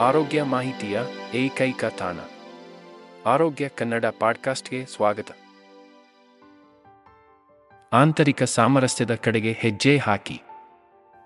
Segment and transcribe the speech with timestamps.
[0.00, 1.00] ಆರೋಗ್ಯ ಮಾಹಿತಿಯ
[1.34, 2.16] ಏಕೈಕ ತಾಣ.
[3.26, 5.26] ಆರೋಗ್ಯ ಕನ್ನಡ ಪಾಡ್ಕಾಸ್ಟ್ಗೆ ಸ್ವಾಗತ.
[7.92, 10.42] ಆಂತರಿಕ ಸಾಮರಸ್ಯದ ಕಡೆಗೆ ಹೆಜ್ಜೆ ಹಾಕಿ.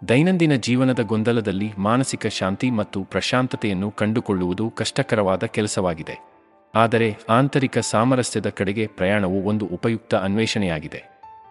[0.08, 6.18] ದೈನಂದಿನ ಜೀವನದ ಗೊಂದಲದಲ್ಲಿ ಮಾನಸಿಕ ಶಾಂತಿ ಮತ್ತು ಪ್ರಶಾಂತತೆಯನ್ನು ಕಂಡುಕೊಳ್ಳುವುದು ಕಷ್ಟಕರವಾದ ಕೆಲಸವಾಗಿದೆ.
[6.74, 11.02] ಆದರೆ ಆಂತರಿಕ ಸಾಮರಸ್ಯದ ಕಡೆಗೆ ಪ್ರಯಾಣವು ಒಂದು ಉಪಯುಕ್ತ ಅನ್ವೇಷಣೆಯಾಗಿದೆ.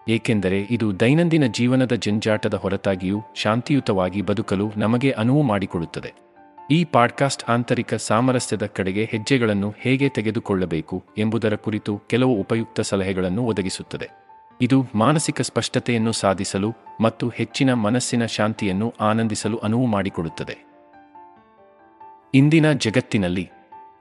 [0.08, 6.31] ಏಕೆಂದರೆ ಇದು ದೈನಂದಿನ ಜೀವನದ ಜಂಜಾಟದ ಹೊರತಾಗಿಯೂ ಶಾಂತಿಯುತವಾಗಿ ಬದುಕಲು ನಮಗೆ ಅನುವು ಮಾಡಿಕೊಡುತ್ತದೆ.
[6.72, 14.10] ಈ ಪಾಡ್ಕಾಸ್ಟ್ ಆಂತರಿಕ ಸಾಮರಸ್ಯದ ಕಡೆಗೆ ಹೆಜ್ಜೆಗಳನ್ನು ಹೇಗೆ ತೆಗೆದುಕೊಳ್ಳಬೇಕು ಎಂಬುದರ ಕುರಿತು ಕೆಲವು ಉಪಯುಕ್ತ ಸಲಹೆಗಳನ್ನು ಒದಗಿಸುತ್ತದೆ.
[14.62, 20.58] ಇದು ಮಾನಸಿಕ ಸ್ಪಷ್ಟತೆಯನ್ನು ಸಾಧಿಸಲು ಮತ್ತು ಹೆಚ್ಚಿನ ಮನಸ್ಸಿನ ಶಾಂತಿಯನ್ನು ಆನಂದಿಸಲು ಅನುವು ಮಾಡಿಕೊಡುತ್ತದೆ.
[22.34, 23.50] ಇಂದಿನ ಜಗತ್ತಿನಲ್ಲಿ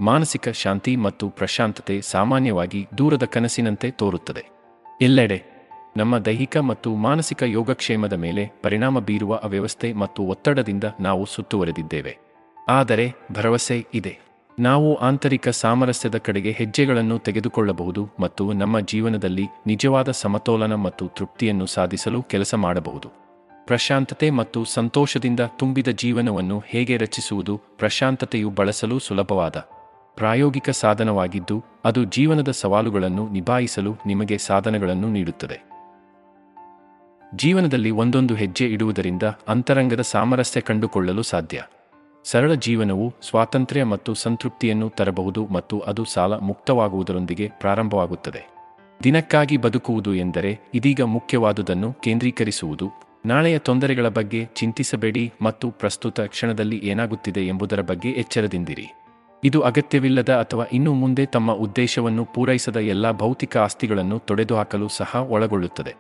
[0.00, 4.48] ಮಾನಸಿಕ ಶಾಂತಿ ಮತ್ತು ಪ್ರಶಾಂತತೆ ಸಾಮಾನ್ಯವಾಗಿ ದೂರದ ಕನಸಿನಂತೆ ತೋರುತ್ತದೆ.
[5.00, 5.42] ಎಲ್ಲೆಡೆ
[5.97, 12.30] ನಮ್ಮ ದೈಹಿಕ ಮತ್ತು ಮಾನಸಿಕ ಯೋಗಕ್ಷೇಮದ ಮೇಲೆ ಪರಿಣಾಮ ಬೀರುವ ಅವ್ಯವಸ್ಥೆ ಮತ್ತು ಒತ್ತಡದಿಂದ ನಾವು ಸುತ್ತುವರೆದಿದ್ದೇವೆ.
[12.71, 14.19] ಆದರೆ ಭರವಸೆ ಇದೆ.
[14.59, 22.55] ನಾವು ಆಂತರಿಕ ಸಾಮರಸ್ಯದ ಕಡೆಗೆ ಹೆಜ್ಜೆಗಳನ್ನು ತೆಗೆದುಕೊಳ್ಳಬಹುದು ಮತ್ತು ನಮ್ಮ ಜೀವನದಲ್ಲಿ ನಿಜವಾದ ಸಮತೋಲನ ಮತ್ತು ತೃಪ್ತಿಯನ್ನು ಸಾಧಿಸಲು ಕೆಲಸ
[22.55, 23.09] ಮಾಡಬಹುದು.
[23.65, 29.57] ಪ್ರಶಾಂತತೆ ಮತ್ತು ಸಂತೋಷದಿಂದ ತುಂಬಿದ ಜೀವನವನ್ನು ಹೇಗೆ ರಚಿಸುವುದು ಪ್ರಶಾಂತತೆಯು ಬಳಸಲು ಸುಲಭವಾದ,
[30.17, 35.59] ಪ್ರಾಯೋಗಿಕ ಸಾಧನವಾಗಿದ್ದು, ಅದು ಜೀವನದ ಸವಾಲುಗಳನ್ನು ನಿಭಾಯಿಸಲು ನಿಮಗೆ ಸಾಧನಗಳನ್ನು ನೀಡುತ್ತದೆ.
[37.37, 41.63] ಜೀವನದಲ್ಲಿ ಒಂದೊಂದು ಹೆಜ್ಜೆ ಇಡುವುದರಿಂದ ಅಂತರಂಗದ ಸಾಮರಸ್ಯ ಕಂಡುಕೊಳ್ಳಲು ಸಾಧ್ಯ.
[42.25, 48.51] ಸರಳ ಜೀವನವು ಸ್ವಾತಂತ್ರ್ಯ ಮತ್ತು ಸಂತೃಪ್ತಿಯನ್ನು ತರಬಹುದು ಮತ್ತು ಅದು ಸಾಲ ಮುಕ್ತವಾಗುವುದರೊಂದಿಗೆ ಪ್ರಾರಂಭವಾಗುತ್ತದೆ.
[49.03, 52.91] ದಿನಕ್ಕಾಗಿ ಬದುಕುವುದು ಎಂದರೆ ಇದೀಗ ಮುಖ್ಯವಾದುದನ್ನು ಕೇಂದ್ರೀಕರಿಸುವುದು.
[53.27, 58.86] ನಾಳೆಯ ತೊಂದರೆಗಳ ಬಗ್ಗೆ ಚಿಂತಿಸಬೇಡಿ ಮತ್ತು ಪ್ರಸ್ತುತ ಕ್ಷಣದಲ್ಲಿ ಏನಾಗುತ್ತಿದೆ ಎಂಬುದರ ಬಗ್ಗೆ ಎಚ್ಚರದಿಂದಿರಿ.
[59.45, 65.95] ಇದು ಅಗತ್ಯವಿಲ್ಲದ ಅಥವಾ ಇನ್ನು ಮುಂದೆ ತಮ್ಮ ಉದ್ದೇಶವನ್ನು ಪೂರೈಸದ ಎಲ್ಲ ಭೌತಿಕ ಆಸ್ತಿಗಳನ್ನು ತೊಡೆದುಹಾಕಲು ಸಹ ಒಳಗೊಳ್ಳುತ್ತದೆ.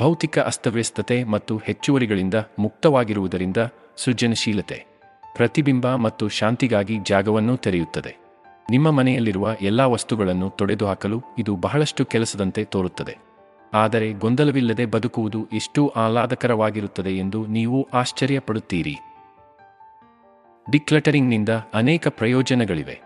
[0.00, 3.56] ಭೌತಿಕ ಅಸ್ತವ್ಯಸ್ತತೆ ಮತ್ತು ಹೆಚ್ಚುವರಿಗಳಿಂದ ಮುಕ್ತವಾಗಿರುವುದರಿಂದ
[3.96, 4.91] ಸೃಜನಶೀಲತೆ.
[5.34, 8.16] ಪ್ರತಿಬಿಂಬ ಮತ್ತು ಶಾಂತಿಗಾಗಿ ಜಾಗವನ್ನು ತೆರೆಯುತ್ತದೆ.
[8.70, 13.18] ನಿಮ್ಮ ಮನೆಯಲ್ಲಿರುವ ಎಲ್ಲಾ ವಸ್ತುಗಳನ್ನು ತೊಡೆದುಹಾಕಲು ಇದು ಬಹಳಷ್ಟು ಕೆಲಸದಂತೆ ತೋರುತ್ತದೆ.
[13.74, 18.96] ಆದರೆ ಗೊಂದಲವಿಲ್ಲದೆ ಬದುಕುವುದು ಎಷ್ಟು ಆಹ್ಲಾದಕರವಾಗಿರುತ್ತದೆ ಎಂದು ನೀವು ಆಶ್ಚರ್ಯಪಡುತ್ತೀರಿ.
[20.70, 23.00] ಡಿಕ್ಲಟರಿಂಗ್ನಿಂದ ಅನೇಕ ಪ್ರಯೋಜನಗಳಿವೆ.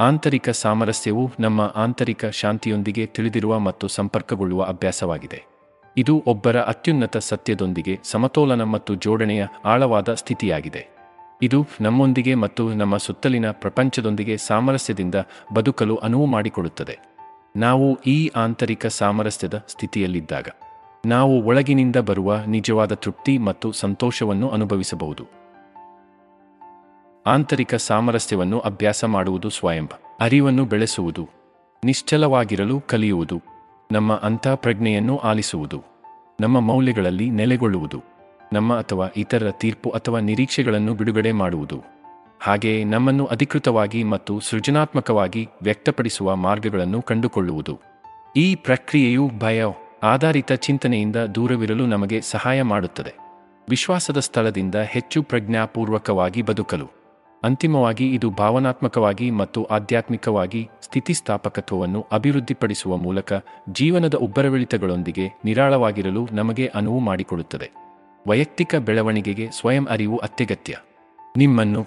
[0.00, 5.55] ಆಂತರಿಕ ಸಾಮರಸ್ಯವು ನಮ್ಮ ಆಂತರಿಕ ಶಾಂತಿಯೊಂದಿಗೆ ತಿಳಿದಿರುವ ಮತ್ತು ಸಂಪರ್ಕಗೊಳ್ಳುವ ಅಭ್ಯಾಸವಾಗಿದೆ.
[5.96, 10.82] ಇದು ಒಬ್ಬರ ಅತ್ಯುನ್ನತ ಸತ್ಯದೊಂದಿಗೆ ಸಮತೋಲನ ಮತ್ತು ಜೋಡಣೆಯ ಆಳವಾದ ಸ್ಥಿತಿಯಾಗಿದೆ.
[11.42, 15.14] ಇದು ನಮ್ಮೊಂದಿಗೆ ಮತ್ತು ನಮ್ಮ ಸುತ್ತಲಿನ ಪ್ರಪಂಚದೊಂದಿಗೆ ಸಾಮರಸ್ಯದಿಂದ
[15.54, 16.96] ಬದುಕಲು ಅನುವು ಮಾಡಿಕೊಡುತ್ತದೆ.
[17.56, 20.48] ನಾವು ಈ ಆಂತರಿಕ ಸಾಮರಸ್ಯದ ಸ್ಥಿತಿಯಲ್ಲಿದ್ದಾಗ,
[21.06, 25.24] ನಾವು ಒಳಗಿನಿಂದ ಬರುವ ನಿಜವಾದ ತೃಪ್ತಿ ಮತ್ತು ಸಂತೋಷವನ್ನು ಅನುಭವಿಸಬಹುದು.
[27.26, 29.88] ಆಂತರಿಕ ಸಾಮರಸ್ಯವನ್ನು ಅಭ್ಯಾಸ ಮಾಡುವುದು ಸ್ವಯಂ
[30.20, 31.28] ಅರಿವನ್ನು ಬೆಳೆಸುವುದು,
[31.82, 33.55] ನಿಶ್ಚಲವಾಗಿರಲು ಕಲಿಯುವುದು.
[33.92, 35.84] ನಮ್ಮ ಅಂತಃಪ್ರಜ್ಞೆಯನ್ನು ಆಲಿಸುವುದು.
[36.40, 38.02] ನಮ್ಮ ಮೌಲ್ಯಗಳಲ್ಲಿ ನೆಲೆಗೊಳ್ಳುವುದು.
[38.52, 41.82] ನಮ್ಮ ಅಥವಾ ಇತರರ ತೀರ್ಪು ಅಥವಾ ನಿರೀಕ್ಷೆಗಳನ್ನು ಬಿಡುಗಡೆ ಮಾಡುವುದು.
[42.40, 47.80] ಹಾಗೆಯೇ ನಮ್ಮನ್ನು ಅಧಿಕೃತವಾಗಿ ಮತ್ತು ಸೃಜನಾತ್ಮಕವಾಗಿ ವ್ಯಕ್ತಪಡಿಸುವ ಮಾರ್ಗಗಳನ್ನು ಕಂಡುಕೊಳ್ಳುವುದು.
[48.36, 49.64] ಈ ಪ್ರಕ್ರಿಯೆಯು ಭಯ,
[50.02, 53.14] ಆಧಾರಿತ ಚಿಂತನೆಯಿಂದ ದೂರವಿರಲು ನಮಗೆ ಸಹಾಯ ಮಾಡುತ್ತದೆ.
[53.68, 57.05] ವಿಶ್ವಾಸದ ಸ್ಥಳದಿಂದ ಹೆಚ್ಚು ಪ್ರಜ್ಞಾಪೂರ್ವಕವಾಗಿ ಬದುಕಲು.
[57.44, 63.32] ಅಂತಿಮವಾಗಿ ಇದು ಭಾವನಾತ್ಮಕವಾಗಿ ಮತ್ತು ಆಧ್ಯಾತ್ಮಿಕವಾಗಿ ಸ್ಥಿತಿಸ್ಥಾಪಕತ್ವವನ್ನು ಅಭಿವೃದ್ಧಿಪಡಿಸುವ ಮೂಲಕ
[63.72, 67.70] ಜೀವನದ ಉಬ್ಬರವಿಳಿತಗಳೊಂದಿಗೆ ನಿರಾಳವಾಗಿರಲು ನಮಗೆ ಅನುವು ಮಾಡಿಕೊಡುತ್ತದೆ.
[68.26, 70.76] ವೈಯಕ್ತಿಕ ಬೆಳವಣಿಗೆಗೆ ಸ್ವಯಂ ಅರಿವು ಅತ್ಯಗತ್ಯ.
[71.36, 71.86] ನಿಮ್ಮನ್ನು,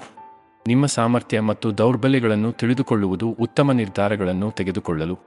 [0.67, 5.19] ನಿಮ್ಮ ಸಾಮರ್ಥ್ಯ ಮತ್ತು ದೌರ್ಬಲ್ಯಗಳನ್ನು ತಿಳಿದುಕೊಳ್ಳುವುದು ಉತ್ತಮ ನಿರ್ಧಾರಗಳನ್ನು ತೆಗೆದುಕೊಳ್ಳಲು,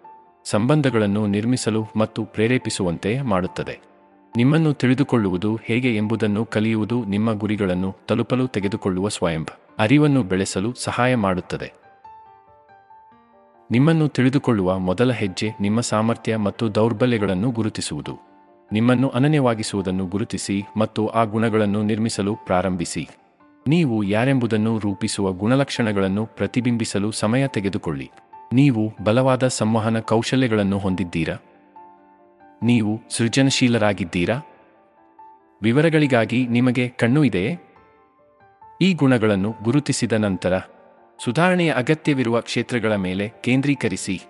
[0.44, 3.92] ಸಂಬಂಧಗಳನ್ನು ನಿರ್ಮಿಸಲು ಮತ್ತು ಪ್ರೇರೇಪಿಸುವಂತೆ ಮಾಡುತ್ತದೆ.
[4.36, 9.46] ನಿಮ್ಮನ್ನು ತಿಳಿದುಕೊಳ್ಳುವುದು ಹೇಗೆ ಎಂಬುದನ್ನು ಕಲಿಯುವುದು ನಿಮ್ಮ ಗುರಿಗಳನ್ನು ತಲುಪಲು ತೆಗೆದುಕೊಳ್ಳುವ ಸ್ವಯಂ
[9.78, 11.72] ಅರಿವನ್ನು ಬೆಳೆಸಲು ಸಹಾಯ ಮಾಡುತ್ತದೆ.
[13.70, 18.18] ನಿಮ್ಮನ್ನು ತಿಳಿದುಕೊಳ್ಳುವ ಮೊದಲ ಹೆಜ್ಜೆ ನಿಮ್ಮ ಸಾಮರ್ಥ್ಯ ಮತ್ತು ದೌರ್ಬಲ್ಯಗಳನ್ನು ಗುರುತಿಸುವುದು.
[18.72, 23.08] ನಿಮ್ಮನ್ನು ಅನನ್ಯವಾಗಿಸುವುದನ್ನು ಗುರುತಿಸಿ ಮತ್ತು ಆ ಗುಣಗಳನ್ನು ನಿರ್ಮಿಸಲು ಪ್ರಾರಂಭಿಸಿ.
[23.68, 28.10] ನೀವು ಯಾರೆಂಬುದನ್ನು ರೂಪಿಸುವ ಗುಣಲಕ್ಷಣಗಳನ್ನು ಪ್ರತಿಬಿಂಬಿಸಲು ಸಮಯ ತೆಗೆದುಕೊಳ್ಳಿ.
[28.52, 31.36] ನೀವು ಬಲವಾದ ಸಂವಹನ ಕೌಶಲ್ಯಗಳನ್ನು ಹೊಂದಿದ್ದೀರಾ?
[32.62, 34.40] ನೀವು ಸೃಜನಶೀಲರಾಗಿದ್ದೀರಾ?
[35.62, 37.71] ವಿವರಗಳಿಗಾಗಿ ನಿಮಗೆ ಕಣ್ಣು ಇದೆಯೇ?
[38.82, 40.58] ಈ ಗುಣಗಳನ್ನು ಗುರುತಿಸಿದ ನಂತರ
[41.24, 44.22] ಸುಧಾರಣೆಯ ಅಗತ್ಯವಿರುವ ಕ್ಷೇತ್ರಗಳ ಮೇಲೆ ಕೇಂದ್ರೀಕರಿಸಿ.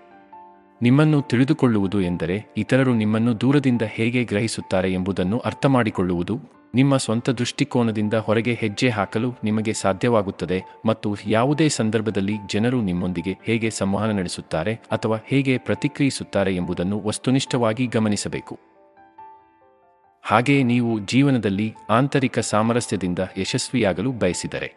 [0.81, 6.39] ನಿಮ್ಮನ್ನು ತಿಳಿದುಕೊಳ್ಳುವುದು ಎಂದರೆ ಇತರರು ನಿಮ್ಮನ್ನು ದೂರದಿಂದ ಹೇಗೆ ಗ್ರಹಿಸುತ್ತಾರೆ ಎಂಬುದನ್ನು ಅರ್ಥಮಾಡಿಕೊಳ್ಳುವುದು
[6.75, 14.11] ನಿಮ್ಮ ಸ್ವಂತ ದೃಷ್ಟಿಕೋನದಿಂದ ಹೊರಗೆ ಹೆಜ್ಜೆ ಹಾಕಲು ನಿಮಗೆ ಸಾಧ್ಯವಾಗುತ್ತದೆ ಮತ್ತು ಯಾವುದೇ ಸಂದರ್ಭದಲ್ಲಿ ಜನರು ನಿಮ್ಮೊಂದಿಗೆ ಹೇಗೆ ಸಂವಹನ
[14.11, 18.72] ನಡೆಸುತ್ತಾರೆ ಅಥವಾ ಹೇಗೆ ಪ್ರತಿಕ್ರಿಯಿಸುತ್ತಾರೆ ಎಂಬುದನ್ನು ವಸ್ತುನಿಷ್ಠವಾಗಿ ಗಮನಿಸಬೇಕು.
[20.25, 24.73] ಹಾಗೆಯೇ ನೀವು ಜೀವನದಲ್ಲಿ ಆಂತರಿಕ ಸಾಮರಸ್ಯದಿಂದ ಯಶಸ್ವಿಯಾಗಲು ಬಯಸಿದರೆ,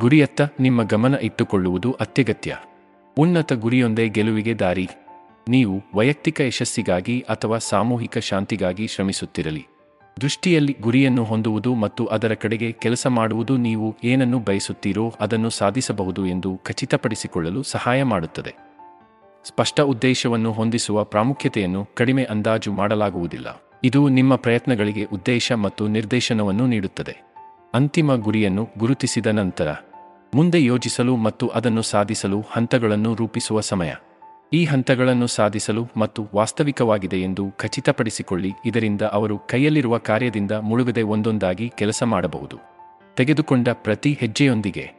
[0.00, 2.56] ಗುರಿಯತ್ತ ನಿಮ್ಮ ಗಮನ ಇಟ್ಟುಕೊಳ್ಳುವುದು ಅತ್ಯಗತ್ಯ.
[3.16, 4.88] ಉನ್ನತ ಗುರಿಯೊಂದೇ ಗೆಲುವಿಗೆ ದಾರಿ.
[5.48, 9.66] ನೀವು ವೈಯಕ್ತಿಕ ಯಶಸ್ಸಿಗಾಗಿ ಅಥವಾ ಸಾಮೂಹಿಕ ಶಾಂತಿಗಾಗಿ ಶ್ರಮಿಸುತ್ತಿರಲಿ.
[10.20, 17.62] ದೃಷ್ಟಿಯಲ್ಲಿ ಗುರಿಯನ್ನು ಹೊಂದುವುದು ಮತ್ತು ಅದರ ಕಡೆಗೆ ಕೆಲಸ ಮಾಡುವುದು ನೀವು ಏನನ್ನು ಬಯಸುತ್ತೀರೋ ಅದನ್ನು ಸಾಧಿಸಬಹುದು ಎಂದು ಖಚಿತಪಡಿಸಿಕೊಳ್ಳಲು
[17.62, 18.54] ಸಹಾಯ ಮಾಡುತ್ತದೆ.
[19.44, 23.62] ಸ್ಪಷ್ಟ ಉದ್ದೇಶವನ್ನು ಹೊಂದಿಸುವ ಪ್ರಾಮುಖ್ಯತೆಯನ್ನು ಕಡಿಮೆ ಅಂದಾಜು ಮಾಡಲಾಗುವುದಿಲ್ಲ.
[23.84, 27.24] ಇದು ನಿಮ್ಮ ಪ್ರಯತ್ನಗಳಿಗೆ ಉದ್ದೇಶ ಮತ್ತು ನಿರ್ದೇಶನವನ್ನು ನೀಡುತ್ತದೆ.
[27.74, 29.74] ಅಂತಿಮ ಗುರಿಯನ್ನು ಗುರುತಿಸಿದ ನಂತರ,
[30.34, 33.94] ಮುಂದೆ ಯೋಜಿಸಲು ಮತ್ತು ಅದನ್ನು ಸಾಧಿಸಲು ಹಂತಗಳನ್ನು ರೂಪಿಸುವ ಸಮಯ.
[34.52, 42.56] ಈ ಹಂತಗಳನ್ನು ಸಾಧಿಸಲು ಮತ್ತು ವಾಸ್ತವಿಕವಾಗಿದೆ ಎಂದು ಖಚಿತಪಡಿಸಿಕೊಳ್ಳಿ, ಇದರಿಂದ ಅವರು ಕೈಯಲ್ಲಿರುವ ಕಾರ್ಯದಿಂದ ಮುಳುಗದೆ ಒಂದೊಂದಾಗಿ ಕೆಲಸ ಮಾಡಬಹುದು.
[43.16, 44.90] ತೆಗೆದುಕೊಂಡ ಪ್ರತಿ ಹೆಜ್ಜೆಯೊಂದಿಗೆ,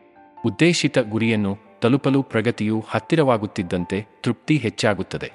[0.46, 5.32] ಉದ್ದೇಶಿತ ಗುರಿಯನ್ನು ತಲುಪಲು ಪ್ರಗತಿಯು ಹತ್ತಿರವಾಗುತ್ತಿದ್ದಂತೆ ತೃಪ್ತಿ ಹೆಚ್ಚಾಗುತ್ತದೆ.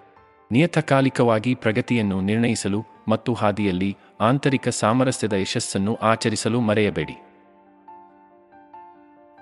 [0.52, 7.16] ನಿಯತಕಾಲಿಕವಾಗಿ ಪ್ರಗತಿಯನ್ನು ನಿರ್ಣಯಿಸಲು ಮತ್ತು ಹಾದಿಯಲ್ಲಿ ಆಂತರಿಕ ಸಾಮರಸ್ಯದ ಯಶಸ್ಸನ್ನು ಆಚರಿಸಲು ಮರೆಯಬೇಡಿ.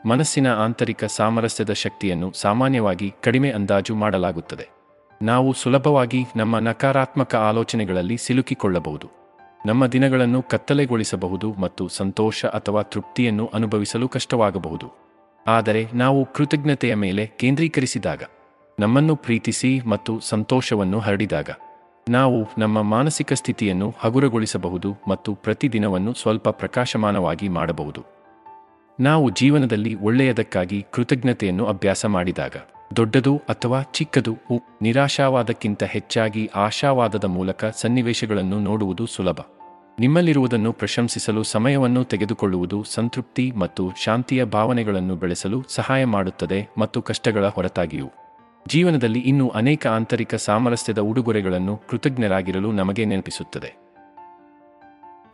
[0.07, 4.69] ಮನಸ್ಸಿನ ಆಂತರಿಕ ಸಾಮರಸ್ಯದ ಶಕ್ತಿಯನ್ನು ಸಾಮಾನ್ಯವಾಗಿ ಕಡಿಮೆ ಅಂದಾಜು ಮಾಡಲಾಗುತ್ತದೆ.
[5.23, 9.11] ನಾವು ಸುಲಭವಾಗಿ ನಮ್ಮ ನಕಾರಾತ್ಮಕ ಆಲೋಚನೆಗಳಲ್ಲಿ ಸಿಲುಕಿಕೊಳ್ಳಬಹುದು.
[9.67, 14.87] ನಮ್ಮ ದಿನಗಳನ್ನು ಕತ್ತಲೆಗೊಳಿಸಬಹುದು ಮತ್ತು ಸಂತೋಷ ಅಥವಾ ತೃಪ್ತಿಯನ್ನು ಅನುಭವಿಸಲು ಕಷ್ಟವಾಗಬಹುದು.
[15.47, 18.23] ಆದರೆ ನಾವು ಕೃತಜ್ಞತೆಯ ಮೇಲೆ ಕೇಂದ್ರೀಕರಿಸಿದಾಗ,
[18.81, 21.51] ನಮ್ಮನ್ನು ಪ್ರೀತಿಸಿ ಮತ್ತು ಸಂತೋಷವನ್ನು ಹರಡಿದಾಗ.
[22.09, 28.05] ನಾವು ನಮ್ಮ ಮಾನಸಿಕ ಸ್ಥಿತಿಯನ್ನು ಹಗುರಗೊಳಿಸಬಹುದು ಮತ್ತು ಪ್ರತಿದಿನವನ್ನು ಸ್ವಲ್ಪ ಪ್ರಕಾಶಮಾನವಾಗಿ ಮಾಡಬಹುದು.
[29.01, 32.57] ನಾವು ಜೀವನದಲ್ಲಿ ಒಳ್ಳೆಯದಕ್ಕಾಗಿ ಕೃತಜ್ಞತೆಯನ್ನು ಅಭ್ಯಾಸ ಮಾಡಿದಾಗ,
[32.97, 34.37] ದೊಡ್ಡದು ಅಥವಾ ಚಿಕ್ಕದು
[34.83, 39.41] ನಿರಾಶಾವಾದಕ್ಕಿಂತ ಹೆಚ್ಚಾಗಿ ಆಶಾವಾದದ ಮೂಲಕ ಸನ್ನಿವೇಶಗಳನ್ನು ನೋಡುವುದು ಸುಲಭ.
[39.99, 48.11] ನಿಮ್ಮಲ್ಲಿರುವುದನ್ನು ಪ್ರಶಂಸಿಸಲು ಸಮಯವನ್ನು ತೆಗೆದುಕೊಳ್ಳುವುದು ಸಂತೃಪ್ತಿ ಮತ್ತು ಶಾಂತಿಯ ಭಾವನೆಗಳನ್ನು ಬೆಳೆಸಲು ಸಹಾಯ ಮಾಡುತ್ತದೆ ಮತ್ತು ಕಷ್ಟಗಳ ಹೊರತಾಗಿಯೂ.
[48.69, 53.75] ಜೀವನದಲ್ಲಿ ಇನ್ನೂ ಅನೇಕ ಆಂತರಿಕ ಸಾಮರಸ್ಯದ ಉಡುಗೊರೆಗಳನ್ನು ಕೃತಜ್ಞರಾಗಿರಲು ನಮಗೆ ನೆನಪಿಸುತ್ತದೆ.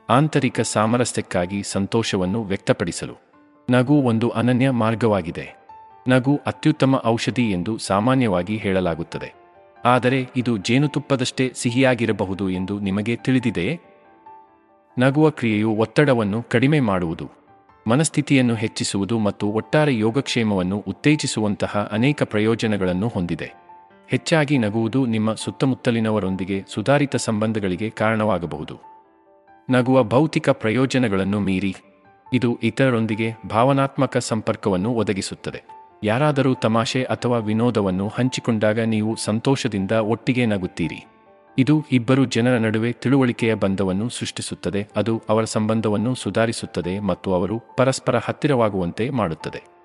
[0.08, 3.14] ಆಂತರಿಕ ಸಾಮರಸ್ಯಕ್ಕಾಗಿ ಸಂತೋಷವನ್ನು ವ್ಯಕ್ತಪಡಿಸಲು
[3.70, 5.54] ನಗು ಒಂದು ಅನನ್ಯ ಮಾರ್ಗವಾಗಿದೆ.
[6.08, 9.34] ನಗು ಅತ್ಯುತ್ತಮ ಔಷಧಿ ಎಂದು ಸಾಮಾನ್ಯವಾಗಿ ಹೇಳಲಾಗುತ್ತದೆ.
[9.84, 13.80] ಆದರೆ ಇದು ಜೇನುತುಪ್ಪದಷ್ಟೇ ಸಿಹಿಯಾಗಿರಬಹುದು ಎಂದು ನಿಮಗೆ ತಿಳಿದಿದೆಯೇ?
[14.98, 17.30] ನಗುವ ಕ್ರಿಯೆಯು ಒತ್ತಡವನ್ನು ಕಡಿಮೆ ಮಾಡುವುದು.
[17.88, 23.49] ಮನಸ್ಥಿತಿಯನ್ನು ಹೆಚ್ಚಿಸುವುದು ಮತ್ತು ಒಟ್ಟಾರೆ ಯೋಗಕ್ಷೇಮವನ್ನು ಉತ್ತೇಜಿಸುವಂತಹ ಅನೇಕ ಪ್ರಯೋಜನಗಳನ್ನು ಹೊಂದಿದೆ.
[24.08, 28.76] ಹೆಚ್ಚಾಗಿ ನಗುವುದು ನಿಮ್ಮ ಸುತ್ತಮುತ್ತಲಿನವರೊಂದಿಗೆ ಸುಧಾರಿತ ಸಂಬಂಧಗಳಿಗೆ ಕಾರಣವಾಗಬಹುದು.
[29.70, 31.75] ನಗುವ ಭೌತಿಕ ಪ್ರಯೋಜನಗಳನ್ನು ಮೀರಿ,
[32.32, 35.61] ಇದು ಇತರರೊಂದಿಗೆ ಭಾವನಾತ್ಮಕ ಸಂಪರ್ಕವನ್ನು ಒದಗಿಸುತ್ತದೆ.
[36.05, 41.00] ಯಾರಾದರೂ ತಮಾಷೆ ಅಥವಾ ವಿನೋದವನ್ನು ಹಂಚಿಕೊಂಡಾಗ ನೀವು ಸಂತೋಷದಿಂದ ಒಟ್ಟಿಗೆ ನಗುತ್ತೀರಿ.
[41.58, 49.10] ಇದು ಇಬ್ಬರು ಜನರ ನಡುವೆ ತಿಳುವಳಿಕೆಯ ಬಂಧವನ್ನು ಸೃಷ್ಟಿಸುತ್ತದೆ, ಅದು ಅವರ ಸಂಬಂಧವನ್ನು ಸುಧಾರಿಸುತ್ತದೆ ಮತ್ತು ಅವರು ಪರಸ್ಪರ ಹತ್ತಿರವಾಗುವಂತೆ
[49.10, 49.78] ಮಾಡುತ್ತದೆ.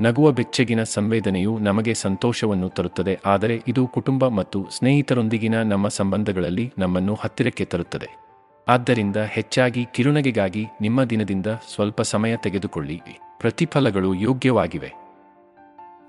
[0.00, 7.64] ನಗುವ ಬೆಚ್ಚಗಿನ ಸಂವೇದನೆಯು ನಮಗೆ ಸಂತೋಷವನ್ನು ತರುತ್ತದೆ, ಆದರೆ ಇದು ಕುಟುಂಬ ಮತ್ತು ಸ್ನೇಹಿತರೊಂದಿಗಿನ ನಮ್ಮ ಸಂಬಂಧಗಳಲ್ಲಿ ನಮ್ಮನ್ನು ಹತ್ತಿರಕ್ಕೆ
[7.64, 8.26] ತರುತ್ತದೆ.
[8.68, 13.02] ಆದ್ದರಿಂದ ಹೆಚ್ಚಾಗಿ ಕಿರುನಗೆಗಾಗಿ ನಿಮ್ಮ ದಿನದಿಂದ ಸ್ವಲ್ಪ ಸಮಯ ತೆಗೆದುಕೊಳ್ಳಿ.
[13.38, 15.05] ಪ್ರತಿಫಲಗಳು ಯೋಗ್ಯವಾಗಿವೆ.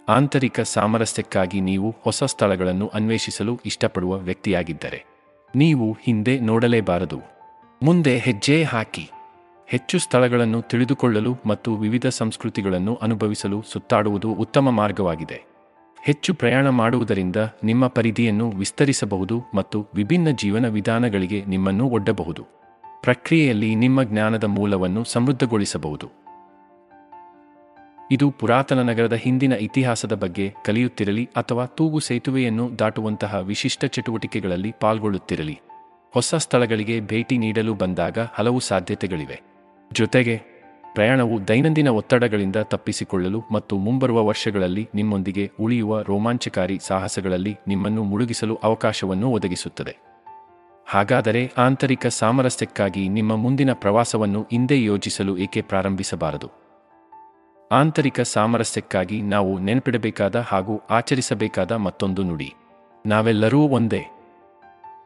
[0.09, 5.05] ಆಂತರಿಕ ಸಾಮರಸ್ಯಕ್ಕಾಗಿ ನೀವು ಹೊಸ ಸ್ಥಳಗಳನ್ನು ಅನ್ವೇಷಿಸಲು ಇಷ್ಟಪಡುವ ವ್ಯಕ್ತಿಯಾಗಿದ್ದರೆ,
[5.55, 7.21] ನೀವು ಹಿಂದೆ ನೋಡಲೇಬಾರದು.
[7.83, 9.11] ಮುಂದೆ ಹೆಜ್ಜೆ ಹಾಕಿ.
[9.67, 15.43] ಹೆಚ್ಚು ಸ್ಥಳಗಳನ್ನು ತಿಳಿದುಕೊಳ್ಳಲು ಮತ್ತು ವಿವಿಧ ಸಂಸ್ಕೃತಿಗಳನ್ನು ಅನುಭವಿಸಲು ಸುತ್ತಾಡುವುದು ಉತ್ತಮ ಮಾರ್ಗವಾಗಿದೆ.
[16.03, 22.43] ಹೆಚ್ಚು ಪ್ರಯಾಣ ಮಾಡುವುದರಿಂದ ನಿಮ್ಮ ಪರಿಧಿಯನ್ನು ವಿಸ್ತರಿಸಬಹುದು ಮತ್ತು ವಿಭಿನ್ನ ಜೀವನ ವಿಧಾನಗಳಿಗೆ ನಿಮ್ಮನ್ನು ಒಡ್ಡಬಹುದು.
[23.01, 26.26] ಪ್ರಕ್ರಿಯೆಯಲ್ಲಿ ನಿಮ್ಮ ಜ್ಞಾನದ ಮೂಲವನ್ನು ಸಮೃದ್ಧಗೊಳಿಸಬಹುದು.
[28.11, 35.59] ಇದು ಪುರಾತನ ನಗರದ ಹಿಂದಿನ ಇತಿಹಾಸದ ಬಗ್ಗೆ ಕಲಿಯುತ್ತಿರಲಿ ಅಥವಾ ತೂಗು ಸೇತುವೆಯನ್ನು ದಾಟುವಂತಹ ವಿಶಿಷ್ಟ ಚಟುವಟಿಕೆಗಳಲ್ಲಿ ಪಾಲ್ಗೊಳ್ಳುತ್ತಿರಲಿ.
[36.13, 39.41] ಹೊಸ ಸ್ಥಳಗಳಿಗೆ ಭೇಟಿ ನೀಡಲು ಬಂದಾಗ ಹಲವು ಸಾಧ್ಯತೆಗಳಿವೆ.
[39.93, 40.41] ಜೊತೆಗೆ,
[40.93, 49.97] ಪ್ರಯಾಣವು ದೈನಂದಿನ ಒತ್ತಡಗಳಿಂದ ತಪ್ಪಿಸಿಕೊಳ್ಳಲು ಮತ್ತು ಮುಂಬರುವ ವರ್ಷಗಳಲ್ಲಿ ನಿಮ್ಮೊಂದಿಗೆ ಉಳಿಯುವ ರೋಮಾಂಚಕಾರಿ ಸಾಹಸಗಳಲ್ಲಿ ನಿಮ್ಮನ್ನು ಮುಳುಗಿಸಲು ಅವಕಾಶವನ್ನು ಒದಗಿಸುತ್ತದೆ.
[50.85, 56.66] ಹಾಗಾದರೆ ಆಂತರಿಕ ಸಾಮರಸ್ಯಕ್ಕಾಗಿ ನಿಮ್ಮ ಮುಂದಿನ ಪ್ರವಾಸವನ್ನು ಇಂದೇ ಯೋಜಿಸಲು ಏಕೆ ಪ್ರಾರಂಭಿಸಬಾರದು?
[57.71, 62.53] ಆಂತರಿಕ ಸಾಮರಸ್ಯಕ್ಕಾಗಿ ನಾವು ನೆನಪಿಡಬೇಕಾದ ಹಾಗೂ ಆಚರಿಸಬೇಕಾದ ಮತ್ತೊಂದು ನುಡಿ.
[63.05, 64.03] ನಾವೆಲ್ಲರೂ ಒಂದೇ.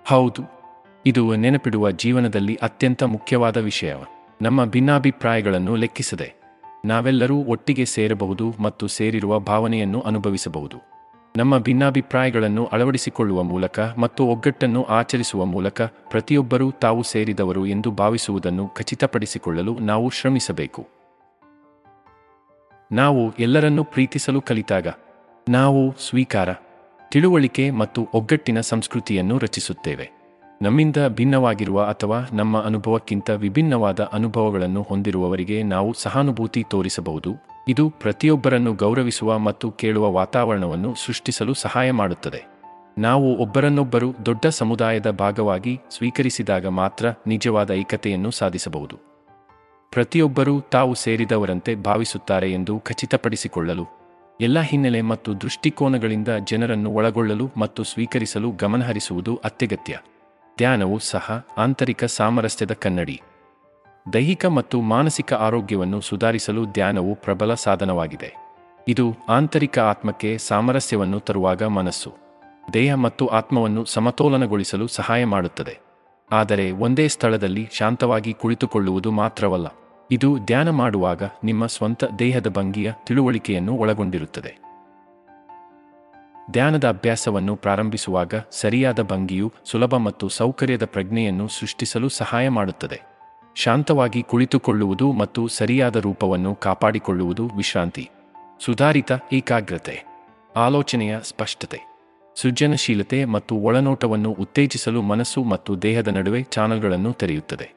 [0.07, 0.43] ಹೌದು,
[1.05, 3.95] ಇದು ನೆನಪಿಡುವ ಜೀವನದಲ್ಲಿ ಅತ್ಯಂತ ಮುಖ್ಯವಾದ ವಿಷಯ.
[4.41, 6.33] ನಮ್ಮ ಭಿನ್ನಾಭಿಪ್ರಾಯಗಳನ್ನು ಲೆಕ್ಕಿಸದೆ,
[6.85, 10.77] ನಾವೆಲ್ಲರೂ ಒಟ್ಟಿಗೆ ಸೇರಬಹುದು ಮತ್ತು ಸೇರಿರುವ ಭಾವನೆಯನ್ನು ಅನುಭವಿಸಬಹುದು.
[11.37, 20.09] ನಮ್ಮ ಭಿನ್ನಾಭಿಪ್ರಾಯಗಳನ್ನು ಅಳವಡಿಸಿಕೊಳ್ಳುವ ಮೂಲಕ ಮತ್ತು ಒಗ್ಗಟ್ಟನ್ನು ಆಚರಿಸುವ ಮೂಲಕ ಪ್ರತಿಯೊಬ್ಬರೂ ತಾವು ಸೇರಿದವರು ಎಂದು ಭಾವಿಸುವುದನ್ನು ಖಚಿತಪಡಿಸಿಕೊಳ್ಳಲು ನಾವು
[20.09, 21.00] ಶ್ರಮಿಸಬೇಕು.
[22.91, 24.87] ನಾವು ಎಲ್ಲರನ್ನೂ ಪ್ರೀತಿಸಲು ಕಲಿತಾಗ.
[25.49, 26.49] ನಾವು ಸ್ವೀಕಾರ,
[27.11, 30.11] ತಿಳುವಳಿಕೆ ಮತ್ತು ಒಗ್ಗಟ್ಟಿನ ಸಂಸ್ಕೃತಿಯನ್ನು ರಚಿಸುತ್ತೇವೆ.
[30.61, 37.33] ನಮ್ಮಿಂದ ಭಿನ್ನವಾಗಿರುವ ಅಥವಾ ನಮ್ಮ ಅನುಭವಕ್ಕಿಂತ ವಿಭಿನ್ನವಾದ ಅನುಭವಗಳನ್ನು ಹೊಂದಿರುವವರಿಗೆ ನಾವು ಸಹಾನುಭೂತಿ ತೋರಿಸಬಹುದು.
[37.67, 42.45] ಇದು ಪ್ರತಿಯೊಬ್ಬರನ್ನು ಗೌರವಿಸುವ ಮತ್ತು ಕೇಳುವ ವಾತಾವರಣವನ್ನು ಸೃಷ್ಟಿಸಲು ಸಹಾಯ ಮಾಡುತ್ತದೆ.
[42.97, 49.10] ನಾವು ಒಬ್ಬರನ್ನೊಬ್ಬರು ದೊಡ್ಡ ಸಮುದಾಯದ ಭಾಗವಾಗಿ ಸ್ವೀಕರಿಸಿದಾಗ ಮಾತ್ರ ನಿಜವಾದ ಐಕ್ಯತೆಯನ್ನು ಸಾಧಿಸಬಹುದು.
[49.91, 53.85] ಪ್ರತಿಯೊಬ್ಬರೂ ತಾವು ಸೇರಿದವರಂತೆ ಭಾವಿಸುತ್ತಾರೆ ಎಂದು ಖಚಿತಪಡಿಸಿಕೊಳ್ಳಲು,
[54.41, 59.97] ಎಲ್ಲ ಹಿನ್ನೆಲೆ ಮತ್ತು ದೃಷ್ಟಿಕೋನಗಳಿಂದ ಜನರನ್ನು ಒಳಗೊಳ್ಳಲು ಮತ್ತು ಸ್ವೀಕರಿಸಲು ಗಮನಹರಿಸುವುದು ಅತ್ಯಗತ್ಯ.
[60.57, 63.21] ಧ್ಯಾನವು ಸಹ ಆಂತರಿಕ ಸಾಮರಸ್ಯದ ಕನ್ನಡಿ.
[64.13, 68.33] ದೈಹಿಕ ಮತ್ತು ಮಾನಸಿಕ ಆರೋಗ್ಯವನ್ನು ಸುಧಾರಿಸಲು ಧ್ಯಾನವು ಪ್ರಬಲ ಸಾಧನವಾಗಿದೆ.
[68.87, 72.13] ಇದು ಆಂತರಿಕ ಆತ್ಮಕ್ಕೆ ಸಾಮರಸ್ಯವನ್ನು ತರುವಾಗ ಮನಸ್ಸು,
[72.73, 75.90] ದೇಹ ಮತ್ತು ಆತ್ಮವನ್ನು ಸಮತೋಲನಗೊಳಿಸಲು ಸಹಾಯ ಮಾಡುತ್ತದೆ.
[76.31, 79.67] ಆದರೆ ಒಂದೇ ಸ್ಥಳದಲ್ಲಿ ಶಾಂತವಾಗಿ ಕುಳಿತುಕೊಳ್ಳುವುದು ಮಾತ್ರವಲ್ಲ.
[80.11, 84.61] ಇದು ಧ್ಯಾನ ಮಾಡುವಾಗ ನಿಮ್ಮ ಸ್ವಂತ ದೇಹದ ಭಂಗಿಯ ತಿಳುವಳಿಕೆಯನ್ನು ಒಳಗೊಂಡಿರುತ್ತದೆ.
[86.51, 93.01] ಧ್ಯಾನದ ಅಭ್ಯಾಸವನ್ನು ಪ್ರಾರಂಭಿಸುವಾಗ ಸರಿಯಾದ ಭಂಗಿಯು ಸುಲಭ ಮತ್ತು ಸೌಕರ್ಯದ ಪ್ರಜ್ಞೆಯನ್ನು ಸೃಷ್ಟಿಸಲು ಸಹಾಯ ಮಾಡುತ್ತದೆ.
[93.55, 98.09] ಶಾಂತವಾಗಿ ಕುಳಿತುಕೊಳ್ಳುವುದು ಮತ್ತು ಸರಿಯಾದ ರೂಪವನ್ನು ಕಾಪಾಡಿಕೊಳ್ಳುವುದು ವಿಶ್ರಾಂತಿ.
[98.59, 100.03] ಸುಧಾರಿತ ಏಕಾಗ್ರತೆ.
[100.55, 101.90] ಆಲೋಚನೆಯ ಸ್ಪಷ್ಟತೆ.
[102.35, 107.69] ಸೃಜನಶೀಲತೆ ಮತ್ತು ಒಳನೋಟವನ್ನು ಉತ್ತೇಜಿಸಲು ಮನಸ್ಸು ಮತ್ತು ದೇಹದ ನಡುವೆ ಚಾನಲ್ಗಳನ್ನು ತೆರೆಯುತ್ತದೆ.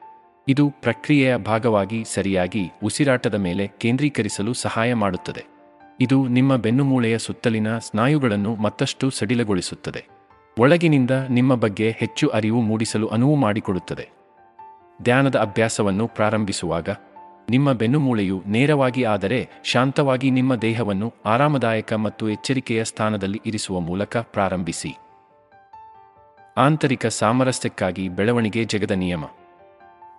[0.47, 5.45] ಇದು ಪ್ರಕ್ರಿಯೆಯ ಭಾಗವಾಗಿ ಸರಿಯಾಗಿ ಉಸಿರಾಟದ ಮೇಲೆ ಕೇಂದ್ರೀಕರಿಸಲು ಸಹಾಯ ಮಾಡುತ್ತದೆ.
[5.99, 10.05] ಇದು ನಿಮ್ಮ ಬೆನ್ನುಮೂಳೆಯ ಸುತ್ತಲಿನ ಸ್ನಾಯುಗಳನ್ನು ಮತ್ತಷ್ಟು ಸಡಿಲಗೊಳಿಸುತ್ತದೆ.
[10.57, 14.09] ಒಳಗಿನಿಂದ ನಿಮ್ಮ ಬಗ್ಗೆ ಹೆಚ್ಚು ಅರಿವು ಮೂಡಿಸಲು ಅನುವು ಮಾಡಿಕೊಡುತ್ತದೆ.
[15.03, 16.89] ಧ್ಯಾನದ ಅಭ್ಯಾಸವನ್ನು ಪ್ರಾರಂಭಿಸುವಾಗ
[17.49, 24.97] ನಿಮ್ಮ ಬೆನ್ನುಮೂಳೆಯು ನೇರವಾಗಿ ಆದರೆ ಶಾಂತವಾಗಿ ನಿಮ್ಮ ದೇಹವನ್ನು ಆರಾಮದಾಯಕ ಮತ್ತು ಎಚ್ಚರಿಕೆಯ ಸ್ಥಾನದಲ್ಲಿ ಇರಿಸುವ ಮೂಲಕ ಪ್ರಾರಂಭಿಸಿ.
[26.57, 29.23] ಆಂತರಿಕ ಸಾಮರಸ್ಯಕ್ಕಾಗಿ ಬೆಳವಣಿಗೆ ಜಗದ ನಿಯಮ.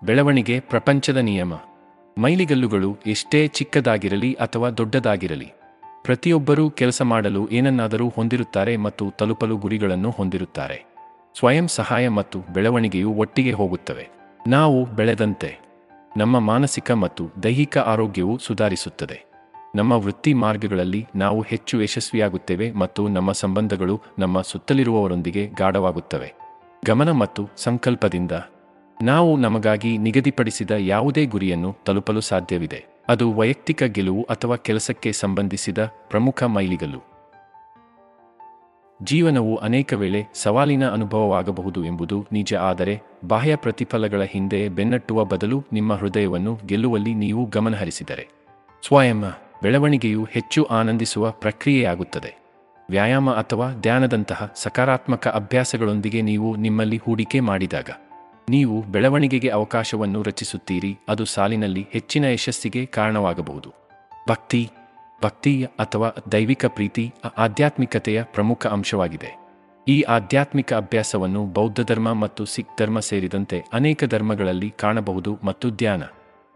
[0.04, 1.54] ಬೆಳವಣಿಗೆ ಪ್ರಪಂಚದ ನಿಯಮ.
[2.18, 5.52] ಮೈಲಿಗಲ್ಲುಗಳು ಎಷ್ಟೇ ಚಿಕ್ಕದಾಗಿರಲಿ ಅಥವಾ ದೊಡ್ಡದಾಗಿರಲಿ,
[6.02, 10.85] ಪ್ರತಿಯೊಬ್ಬರೂ ಕೆಲಸ ಮಾಡಲು ಏನನ್ನಾದರೂ ಹೊಂದಿರುತ್ತಾರೆ ಮತ್ತು ತಲುಪಲು ಗುರಿಗಳನ್ನು ಹೊಂದಿರುತ್ತಾರೆ.
[11.38, 14.09] ಸ್ವಯಂ ಸಹಾಯ ಮತ್ತು ಬೆಳವಣಿಗೆಯು ಒಟ್ಟಿಗೆ ಹೋಗುತ್ತವೆ.
[14.49, 15.65] ನಾವು ಬೆಳೆದಂತೆ.
[16.16, 19.25] ನಮ್ಮ ಮಾನಸಿಕ ಮತ್ತು ದೈಹಿಕ ಆರೋಗ್ಯವು ಸುಧಾರಿಸುತ್ತದೆ.
[19.76, 26.35] ನಮ್ಮ ವೃತ್ತಿ ಮಾರ್ಗಗಳಲ್ಲಿ ನಾವು ಹೆಚ್ಚು ಯಶಸ್ವಿಯಾಗುತ್ತೇವೆ ಮತ್ತು ನಮ್ಮ ಸಂಬಂಧಗಳು ನಮ್ಮ ಸುತ್ತಲಿರುವವರೊಂದಿಗೆ ಗಾಢವಾಗುತ್ತವೆ.
[26.87, 28.32] ಗಮನ ಮತ್ತು ಸಂಕಲ್ಪದಿಂದ
[29.02, 32.85] ನಾವು ನಮಗಾಗಿ ನಿಗದಿಪಡಿಸಿದ ಯಾವುದೇ ಗುರಿಯನ್ನು ತಲುಪಲು ಸಾಧ್ಯವಿದೆ.
[33.08, 37.15] ಅದು ವೈಯಕ್ತಿಕ ಗೆಲುವು ಅಥವಾ ಕೆಲಸಕ್ಕೆ ಸಂಬಂಧಿಸಿದ ಪ್ರಮುಖ ಮೈಲಿಗಲ್ಲು.
[39.00, 46.58] ಜೀವನವು ಅನೇಕ ವೇಳೆ ಸವಾಲಿನ ಅನುಭವವಾಗಬಹುದು ಎಂಬುದು ನಿಜ, ಆದರೆ ಬಾಹ್ಯ ಪ್ರತಿಫಲಗಳ ಹಿಂದೆ ಬೆನ್ನಟ್ಟುವ ಬದಲು ನಿಮ್ಮ ಹೃದಯವನ್ನು
[46.66, 48.28] ಗೆಲ್ಲುವಲ್ಲಿ ನೀವು ಗಮನಹರಿಸಿದರೆ
[48.82, 49.22] ಸ್ವಯಂ
[49.62, 52.32] ಬೆಳವಣಿಗೆಯು ಹೆಚ್ಚು ಆನಂದಿಸುವ ಪ್ರಕ್ರಿಯೆಯಾಗುತ್ತದೆ.
[52.90, 57.90] ವ್ಯಾಯಾಮ ಅಥವಾ ಧ್ಯಾನದಂತಹ ಸಕಾರಾತ್ಮಕ ಅಭ್ಯಾಸಗಳೊಂದಿಗೆ ನೀವು ನಿಮ್ಮಲ್ಲಿ ಹೂಡಿಕೆ ಮಾಡಿದಾಗ
[58.48, 63.70] ನೀವು ಬೆಳವಣಿಗೆಗೆ ಅವಕಾಶವನ್ನು ರಚಿಸುತ್ತೀರಿ, ಅದು ಸಾಲಿನಲ್ಲಿ ಹೆಚ್ಚಿನ ಯಶಸ್ಸಿಗೆ ಕಾರಣವಾಗಬಹುದು.
[64.28, 64.70] ಭಕ್ತಿ
[65.23, 69.30] ಭಕ್ತಿ ಅಥವಾ ದೈವಿಕ ಪ್ರೀತಿ ಆಧ್ಯಾತ್ಮಿಕತೆಯ ಪ್ರಮುಖ ಅಂಶವಾಗಿದೆ.
[69.88, 76.02] ಈ ಆಧ್ಯಾತ್ಮಿಕ ಅಭ್ಯಾಸವನ್ನು ಬೌದ್ಧ ಧರ್ಮ ಮತ್ತು ಸಿಖ್ ಧರ್ಮ ಸೇರಿದಂತೆ ಅನೇಕ ಧರ್ಮಗಳಲ್ಲಿ ಕಾಣಬಹುದು ಮತ್ತು ಧ್ಯಾನ,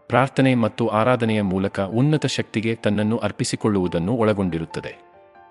[0.09, 4.93] ಪ್ರಾರ್ಥನೆ ಮತ್ತು ಆರಾಧನೆಯ ಮೂಲಕ ಉನ್ನತ ಶಕ್ತಿಗೆ ತನ್ನನ್ನು ಅರ್ಪಿಸಿಕೊಳ್ಳುವುದನ್ನು ಒಳಗೊಂಡಿರುತ್ತದೆ.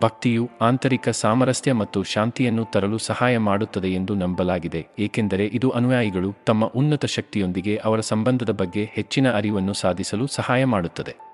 [0.02, 7.06] ಭಕ್ತಿಯು ಆಂತರಿಕ ಸಾಮರಸ್ಯ ಮತ್ತು ಶಾಂತಿಯನ್ನು ತರಲು ಸಹಾಯ ಮಾಡುತ್ತದೆ ಎಂದು ನಂಬಲಾಗಿದೆ, ಏಕೆಂದರೆ ಇದು ಅನುಯಾಯಿಗಳು ತಮ್ಮ ಉನ್ನತ
[7.06, 11.29] ಶಕ್ತಿಯೊಂದಿಗೆ ಅವರ ಸಂಬಂಧದ ಬಗ್ಗೆ ಹೆಚ್ಚಿನ ಅರಿವನ್ನು ಸಾಧಿಸಲು ಸಹಾಯ ಮಾಡುತ್ತದೆ.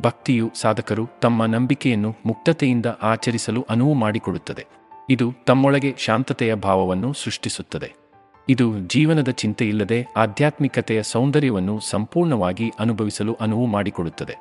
[0.00, 4.66] ಭಕ್ತಿಯು ಸಾಧಕರು ತಮ್ಮ ನಂಬಿಕೆಯನ್ನು ಮುಕ್ತತೆಯಿಂದ ಆಚರಿಸಲು ಅನುವು ಮಾಡಿಕೊಡುತ್ತದೆ.
[5.10, 7.92] ಇದು ತಮ್ಮೊಳಗೆ ಶಾಂತತೆಯ ಭಾವವನ್ನು ಸೃಷ್ಟಿಸುತ್ತದೆ.
[8.48, 14.34] ಇದು ಜೀವನದ ಚಿಂತೆಯಿಲ್ಲದೆ ಆಧ್ಯಾತ್ಮಿಕತೆಯ ಸೌಂದರ್ಯವನ್ನು ಸಂಪೂರ್ಣವಾಗಿ ಅನುಭವಿಸಲು ಅನುವು ಮಾಡಿಕೊಡುತ್ತದೆ.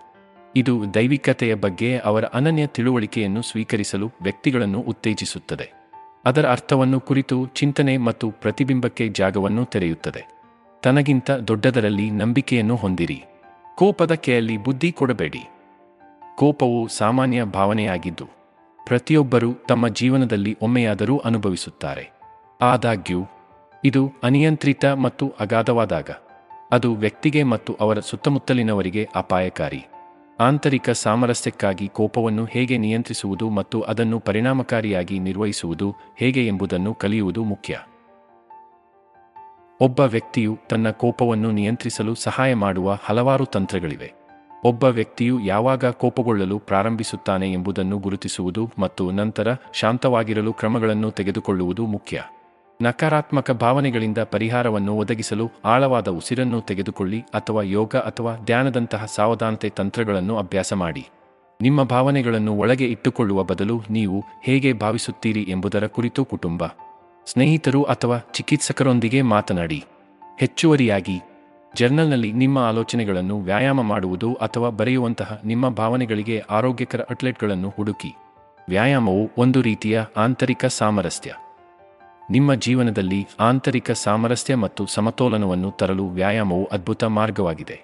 [0.55, 5.71] ಇದು ದೈವಿಕತೆಯ ಬಗ್ಗೆ ಅವರ ಅನನ್ಯ ತಿಳುವಳಿಕೆಯನ್ನು ಸ್ವೀಕರಿಸಲು ವ್ಯಕ್ತಿಗಳನ್ನು ಉತ್ತೇಜಿಸುತ್ತದೆ.
[6.25, 10.41] ಅದರ ಅರ್ಥವನ್ನು ಕುರಿತು ಚಿಂತನೆ ಮತ್ತು ಪ್ರತಿಬಿಂಬಕ್ಕೆ ಜಾಗವನ್ನು ತೆರೆಯುತ್ತದೆ.
[10.83, 13.23] ತನಗಿಂತ ದೊಡ್ಡದರಲ್ಲಿ ನಂಬಿಕೆಯನ್ನು ಹೊಂದಿರಿ.
[13.77, 15.49] ಕೋಪದ ಕೆಯಲ್ಲಿ ಬುದ್ಧಿ ಕೊಡಬೇಡಿ.
[16.35, 18.25] ಕೋಪವು ಸಾಮಾನ್ಯ ಭಾವನೆಯಾಗಿದ್ದು,
[18.85, 22.11] ಪ್ರತಿಯೊಬ್ಬರೂ ತಮ್ಮ ಜೀವನದಲ್ಲಿ ಒಮ್ಮೆಯಾದರೂ ಅನುಭವಿಸುತ್ತಾರೆ.
[22.61, 23.25] ಆದಾಗ್ಯೂ,
[23.85, 26.09] ಇದು ಅನಿಯಂತ್ರಿತ ಮತ್ತು ಅಗಾಧವಾದಾಗ,
[26.71, 29.85] ಅದು ವ್ಯಕ್ತಿಗೆ ಮತ್ತು ಅವರ ಸುತ್ತಮುತ್ತಲಿನವರಿಗೆ ಅಪಾಯಕಾರಿ.
[30.39, 37.79] ಆಂತರಿಕ ಸಾಮರಸ್ಯಕ್ಕಾಗಿ ಕೋಪವನ್ನು ಹೇಗೆ ನಿಯಂತ್ರಿಸುವುದು ಮತ್ತು ಅದನ್ನು ಪರಿಣಾಮಕಾರಿಯಾಗಿ ನಿರ್ವಹಿಸುವುದು ಹೇಗೆ ಎಂಬುದನ್ನು ಕಲಿಯುವುದು ಮುಖ್ಯ.
[39.81, 44.13] ಒಬ್ಬ ವ್ಯಕ್ತಿಯು ತನ್ನ ಕೋಪವನ್ನು ನಿಯಂತ್ರಿಸಲು ಸಹಾಯ ಮಾಡುವ ಹಲವಾರು ತಂತ್ರಗಳಿವೆ.
[44.65, 52.23] ಒಬ್ಬ ವ್ಯಕ್ತಿಯು ಯಾವಾಗ ಕೋಪಗೊಳ್ಳಲು ಪ್ರಾರಂಭಿಸುತ್ತಾನೆ ಎಂಬುದನ್ನು ಗುರುತಿಸುವುದು ಮತ್ತು ನಂತರ ಶಾಂತವಾಗಿರಲು ಕ್ರಮಗಳನ್ನು ತೆಗೆದುಕೊಳ್ಳುವುದು ಮುಖ್ಯ.
[52.81, 61.07] ನಕಾರಾತ್ಮಕ ಭಾವನೆಗಳಿಂದ ಪರಿಹಾರವನ್ನು ಒದಗಿಸಲು ಆಳವಾದ ಉಸಿರನ್ನು ತೆಗೆದುಕೊಳ್ಳಿ ಅಥವಾ ಯೋಗ ಅಥವಾ ಧ್ಯಾನದಂತಹ ಸಾವಧಾನತೆ ತಂತ್ರಗಳನ್ನು ಅಭ್ಯಾಸ ಮಾಡಿ.
[61.61, 66.63] ನಿಮ್ಮ ಭಾವನೆಗಳನ್ನು ಒಳಗೆ ಇಟ್ಟುಕೊಳ್ಳುವ ಬದಲು ನೀವು ಹೇಗೆ ಭಾವಿಸುತ್ತೀರಿ ಎಂಬುದರ ಕುರಿತು ಕುಟುಂಬ.
[67.27, 69.83] ಸ್ನೇಹಿತರು ಅಥವಾ ಚಿಕಿತ್ಸಕರೊಂದಿಗೆ ಮಾತನಾಡಿ.
[70.39, 71.21] ಹೆಚ್ಚುವರಿಯಾಗಿ,
[71.75, 78.15] ಜರ್ನಲ್ನಲ್ಲಿ ನಿಮ್ಮ ಆಲೋಚನೆಗಳನ್ನು ವ್ಯಾಯಾಮ ಮಾಡುವುದು ಅಥವಾ ಬರೆಯುವಂತಹ ನಿಮ್ಮ ಭಾವನೆಗಳಿಗೆ ಆರೋಗ್ಯಕರ ಅಟ್ಲೆಟ್ಗಳನ್ನು ಹುಡುಕಿ.
[78.69, 81.33] ವ್ಯಾಯಾಮವು ಒಂದು ರೀತಿಯ ಆಂತರಿಕ ಸಾಮರಸ್ಯ.
[82.31, 87.81] ನಿಮ್ಮ ಜೀವನದಲ್ಲಿ ಆಂತರಿಕ ಸಾಮರಸ್ಯ ಮತ್ತು ಸಮತೋಲನವನ್ನು ತರಲು ವ್ಯಾಯಾಮವು ಅದ್ಭುತ ಮಾರ್ಗವಾಗಿದೆ.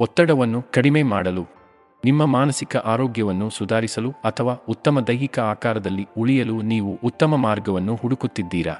[0.00, 1.57] ಒತ್ತಡವನ್ನು ಕಡಿಮೆ ಮಾಡಲು
[2.04, 8.74] ನಿಮ್ಮ ಮಾನಸಿಕ ಆರೋಗ್ಯವನ್ನು ಸುಧಾರಿಸಲು ಅಥವಾ ಉತ್ತಮ ದೈಹಿಕ ಆಕಾರದಲ್ಲಿ ಉಳಿಯಲು ನೀವು ಉತ್ತಮ ಮಾರ್ಗವನ್ನು ಹುಡುಕುತ್ತಿದ್ದೀರಾ?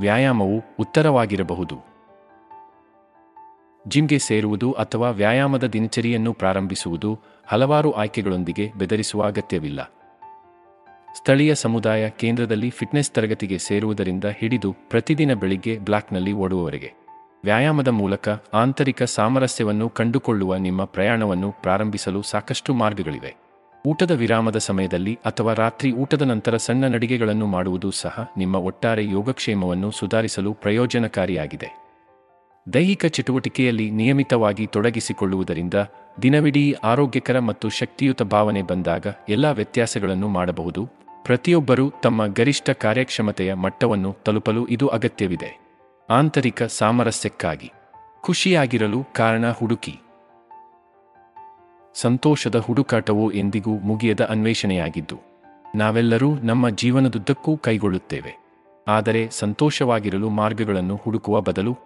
[0.00, 1.76] ವ್ಯಾಯಾಮವು ಉತ್ತರವಾಗಿರಬಹುದು.
[3.88, 9.92] ಜಿಮ್ಗೆ ಸೇರುವುದು ಅಥವಾ ವ್ಯಾಯಾಮದ ದಿನಚರಿಯನ್ನು ಪ್ರಾರಂಭಿಸುವುದು ಹಲವಾರು ಆಯ್ಕೆಗಳೊಂದಿಗೆ ಬೆದರಿಸುವ ಅಗತ್ಯವಿಲ್ಲ.
[11.14, 17.03] ಸ್ಥಳೀಯ ಸಮುದಾಯ ಕೇಂದ್ರದಲ್ಲಿ ಫಿಟ್ನೆಸ್ ತರಗತಿಗೆ ಸೇರುವುದರಿಂದ ಹಿಡಿದು ಪ್ರತಿದಿನ ಬೆಳಿಗ್ಗೆ ಬ್ಲಾಕ್ನಲ್ಲಿ ಓಡುವವರೆಗೆ.
[17.44, 23.36] ವ್ಯಾಯಾಮದ ಮೂಲಕ ಆಂತರಿಕ ಸಾಮರಸ್ಯವನ್ನು ಕಂಡುಕೊಳ್ಳುವ ನಿಮ್ಮ ಪ್ರಯಾಣವನ್ನು ಪ್ರಾರಂಭಿಸಲು ಸಾಕಷ್ಟು ಮಾರ್ಗಗಳಿವೆ.
[23.86, 30.52] ಊಟದ ವಿರಾಮದ ಸಮಯದಲ್ಲಿ ಅಥವಾ ರಾತ್ರಿ ಊಟದ ನಂತರ ಸಣ್ಣ ನಡಿಗೆಗಳನ್ನು ಮಾಡುವುದು ಸಹ ನಿಮ್ಮ ಒಟ್ಟಾರೆ ಯೋಗಕ್ಷೇಮವನ್ನು ಸುಧಾರಿಸಲು
[30.52, 31.84] ಪ್ರಯೋಜನಕಾರಿಯಾಗಿದೆ.
[32.74, 35.74] ದೈಹಿಕ ಚಟುವಟಿಕೆಯಲ್ಲಿ ನಿಯಮಿತವಾಗಿ ತೊಡಗಿಸಿಕೊಳ್ಳುವುದರಿಂದ
[36.22, 40.88] ದಿನವಿಡೀ ಆರೋಗ್ಯಕರ ಮತ್ತು ಶಕ್ತಿಯುತ ಭಾವನೆ ಬಂದಾಗ ಎಲ್ಲ ವ್ಯತ್ಯಾಸಗಳನ್ನು ಮಾಡಬಹುದು.
[41.24, 45.63] ಪ್ರತಿಯೊಬ್ಬರೂ ತಮ್ಮ ಗರಿಷ್ಠ ಕಾರ್ಯಕ್ಷಮತೆಯ ಮಟ್ಟವನ್ನು ತಲುಪಲು ಇದು ಅಗತ್ಯವಿದೆ.
[46.10, 47.72] ಆಂತರಿಕ ಸಾಮರಸ್ಯಕ್ಕಾಗಿ.
[48.20, 50.00] ಖುಷಿಯಾಗಿರಲು ಕಾರಣ ಹುಡುಕಿ.
[51.94, 55.18] ಸಂತೋಷದ ಹುಡುಕಾಟವು ಎಂದಿಗೂ ಮುಗಿಯದ ಅನ್ವೇಷಣೆಯಾಗಿದ್ದು.
[55.74, 58.38] ನಾವೆಲ್ಲರೂ ನಮ್ಮ ಜೀವನದುದ್ದಕ್ಕೂ ಕೈಗೊಳ್ಳುತ್ತೇವೆ.
[58.88, 61.78] ಆದರೆ ಸಂತೋಷವಾಗಿರಲು ಮಾರ್ಗಗಳನ್ನು ಹುಡುಕುವ ಬದಲು,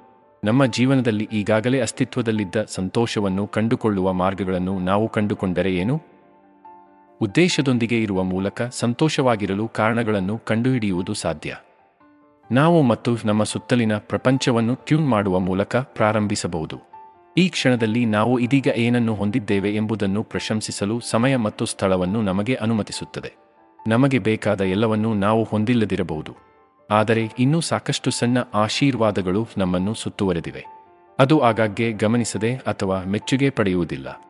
[0.45, 6.03] ನಮ್ಮ ಜೀವನದಲ್ಲಿ ಈಗಾಗಲೇ ಅಸ್ತಿತ್ವದಲ್ಲಿದ್ದ ಸಂತೋಷವನ್ನು ಕಂಡುಕೊಳ್ಳುವ ಮಾರ್ಗಗಳನ್ನು ನಾವು ಕಂಡುಕೊಂಡರೆ ಏನು?
[7.21, 11.57] ಉದ್ದೇಶದೊಂದಿಗೆ ಇರುವ ಮೂಲಕ ಸಂತೋಷವಾಗಿರಲು ಕಾರಣಗಳನ್ನು ಕಂಡುಹಿಡಿಯುವುದು ಸಾಧ್ಯ.
[12.53, 16.77] ನಾವು ಮತ್ತು ನಮ್ಮ ಸುತ್ತಲಿನ ಪ್ರಪಂಚವನ್ನು ಟ್ಯೂನ್ ಮಾಡುವ ಮೂಲಕ ಪ್ರಾರಂಭಿಸಬಹುದು.
[17.37, 23.33] ಈ ಕ್ಷಣದಲ್ಲಿ ನಾವು ಇದೀಗ ಏನನ್ನು ಹೊಂದಿದ್ದೇವೆ ಎಂಬುದನ್ನು ಪ್ರಶಂಸಿಸಲು ಸಮಯ ಮತ್ತು ಸ್ಥಳವನ್ನು ನಮಗೆ ಅನುಮತಿಸುತ್ತದೆ.
[23.89, 26.33] ನಮಗೆ ಬೇಕಾದ ಎಲ್ಲವನ್ನೂ ನಾವು ಹೊಂದಿಲ್ಲದಿರಬಹುದು.
[26.91, 30.65] ಆದರೆ ಇನ್ನೂ ಸಾಕಷ್ಟು ಸಣ್ಣ ಆಶೀರ್ವಾದಗಳು ನಮ್ಮನ್ನು ಸುತ್ತುವರೆದಿವೆ.
[31.19, 34.23] ಅದು ಆಗಾಗ್ಗೆ ಗಮನಿಸದೆ ಅಥವಾ ಮೆಚ್ಚುಗೆ ಪಡೆಯುವುದಿಲ್ಲ.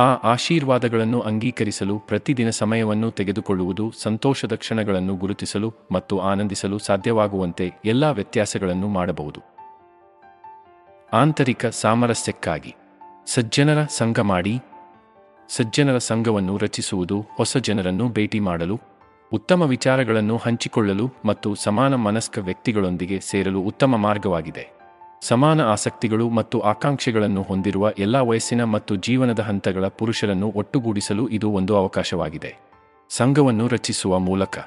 [0.00, 9.40] ಆ ಆಶೀರ್ವಾದಗಳನ್ನು ಅಂಗೀಕರಿಸಲು ಪ್ರತಿದಿನ ಸಮಯವನ್ನು ತೆಗೆದುಕೊಳ್ಳುವುದು ಸಂತೋಷದ ಕ್ಷಣಗಳನ್ನು ಗುರುತಿಸಲು ಮತ್ತು ಆನಂದಿಸಲು ಸಾಧ್ಯವಾಗುವಂತೆ ಎಲ್ಲ ವ್ಯತ್ಯಾಸಗಳನ್ನು ಮಾಡಬಹುದು.
[11.12, 12.74] ಆಂತರಿಕ ಸಾಮರಸ್ಯಕ್ಕಾಗಿ
[13.26, 14.54] ಸಜ್ಜನರ ಸಂಘ ಮಾಡಿ,
[15.48, 18.76] ಸಜ್ಜನರ ಸಂಘವನ್ನು ರಚಿಸುವುದು, ಹೊಸ ಜನರನ್ನು ಭೇಟಿ ಮಾಡಲು,
[19.32, 24.79] ಉತ್ತಮ ವಿಚಾರಗಳನ್ನು ಹಂಚಿಕೊಳ್ಳಲು ಮತ್ತು ಸಮಾನ ಮನಸ್ಕ ವ್ಯಕ್ತಿಗಳೊಂದಿಗೆ ಸೇರಲು ಉತ್ತಮ ಮಾರ್ಗವಾಗಿದೆ.
[25.22, 32.58] ಸಮಾನ ಆಸಕ್ತಿಗಳು ಮತ್ತು ಆಕಾಂಕ್ಷೆಗಳನ್ನು ಹೊಂದಿರುವ ಎಲ್ಲ ವಯಸ್ಸಿನ ಮತ್ತು ಜೀವನದ ಹಂತಗಳ ಪುರುಷರನ್ನು ಒಟ್ಟುಗೂಡಿಸಲು ಇದು ಒಂದು ಅವಕಾಶವಾಗಿದೆ.
[33.10, 34.58] ಸಂಘವನ್ನು ರಚಿಸುವ ಮೂಲಕ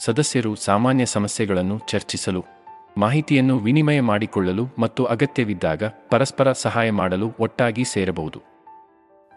[0.00, 2.44] ಸದಸ್ಯರು ಸಾಮಾನ್ಯ ಸಮಸ್ಯೆಗಳನ್ನು ಚರ್ಚಿಸಲು,
[2.98, 8.42] ಮಾಹಿತಿಯನ್ನು ವಿನಿಮಯ ಮಾಡಿಕೊಳ್ಳಲು ಮತ್ತು ಅಗತ್ಯವಿದ್ದಾಗ ಪರಸ್ಪರ ಸಹಾಯ ಮಾಡಲು ಒಟ್ಟಾಗಿ ಸೇರಬಹುದು.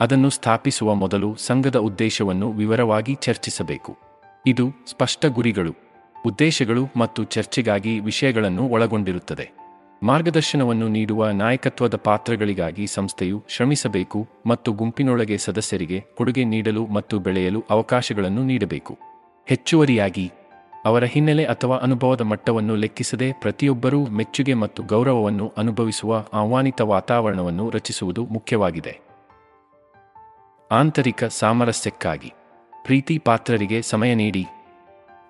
[0.01, 3.97] ಅದನ್ನು ಸ್ಥಾಪಿಸುವ ಮೊದಲು ಸಂಘದ ಉದ್ದೇಶವನ್ನು ವಿವರವಾಗಿ ಚರ್ಚಿಸಬೇಕು.
[4.47, 5.75] ಇದು ಸ್ಪಷ್ಟ ಗುರಿಗಳು,
[6.25, 9.62] ಉದ್ದೇಶಗಳು ಮತ್ತು ಚರ್ಚೆಗಾಗಿ ವಿಷಯಗಳನ್ನು ಒಳಗೊಂಡಿರುತ್ತದೆ.
[10.03, 18.97] ಮಾರ್ಗದರ್ಶನವನ್ನು ನೀಡುವ ನಾಯಕತ್ವದ ಪಾತ್ರಗಳಿಗಾಗಿ ಸಂಸ್ಥೆಯು ಶ್ರಮಿಸಬೇಕು ಮತ್ತು ಗುಂಪಿನೊಳಗೆ ಸದಸ್ಯರಿಗೆ ಕೊಡುಗೆ ನೀಡಲು ಮತ್ತು ಬೆಳೆಯಲು ಅವಕಾಶಗಳನ್ನು ನೀಡಬೇಕು.
[19.47, 20.31] ಹೆಚ್ಚುವರಿಯಾಗಿ,
[20.85, 28.99] ಅವರ ಹಿನ್ನೆಲೆ ಅಥವಾ ಅನುಭವದ ಮಟ್ಟವನ್ನು ಲೆಕ್ಕಿಸದೆ ಪ್ರತಿಯೊಬ್ಬರೂ ಮೆಚ್ಚುಗೆ ಮತ್ತು ಗೌರವವನ್ನು ಅನುಭವಿಸುವ ಆಹ್ವಾನಿತ ವಾತಾವರಣವನ್ನು ರಚಿಸುವುದು ಮುಖ್ಯವಾಗಿದೆ.
[30.71, 32.33] ಆಂತರಿಕ ಸಾಮರಸ್ಯಕ್ಕಾಗಿ,
[32.83, 34.45] ಪ್ರೀತಿ ಪಾತ್ರರಿಗೆ ಸಮಯ ನೀಡಿ.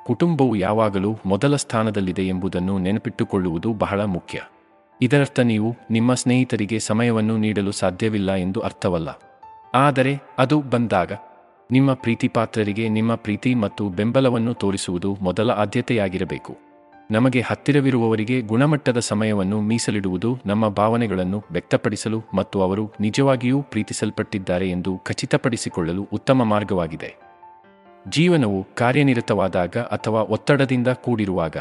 [0.05, 4.41] ಕುಟುಂಬವು ಯಾವಾಗಲೂ ಮೊದಲ ಸ್ಥಾನದಲ್ಲಿದೆ ಎಂಬುದನ್ನು ನೆನಪಿಟ್ಟುಕೊಳ್ಳುವುದು ಬಹಳ ಮುಖ್ಯ.
[5.01, 9.21] ಇದರರ್ಥ ನೀವು ನಿಮ್ಮ ಸ್ನೇಹಿತರಿಗೆ ಸಮಯವನ್ನು ನೀಡಲು ಸಾಧ್ಯವಿಲ್ಲ ಎಂದು ಅರ್ಥವಲ್ಲ.
[9.73, 11.11] ಆದರೆ ಅದು ಬಂದಾಗ
[11.71, 16.57] ನಿಮ್ಮ ಪ್ರೀತಿಪಾತ್ರರಿಗೆ ನಿಮ್ಮ ಪ್ರೀತಿ ಮತ್ತು ಬೆಂಬಲವನ್ನು ತೋರಿಸುವುದು ಮೊದಲ ಆದ್ಯತೆಯಾಗಿರಬೇಕು.
[17.11, 26.43] ನಮಗೆ ಹತ್ತಿರವಿರುವವರಿಗೆ ಗುಣಮಟ್ಟದ ಸಮಯವನ್ನು ಮೀಸಲಿಡುವುದು ನಮ್ಮ ಭಾವನೆಗಳನ್ನು ವ್ಯಕ್ತಪಡಿಸಲು ಮತ್ತು ಅವರು ನಿಜವಾಗಿಯೂ ಪ್ರೀತಿಸಲ್ಪಟ್ಟಿದ್ದಾರೆ ಎಂದು ಖಚಿತಪಡಿಸಿಕೊಳ್ಳಲು ಉತ್ತಮ
[26.43, 27.15] ಮಾರ್ಗವಾಗಿದೆ.
[28.09, 31.57] ಜೀವನವು ಕಾರ್ಯನಿರತವಾದಾಗ ಅಥವಾ ಒತ್ತಡದಿಂದ ಕೂಡಿರುವಾಗ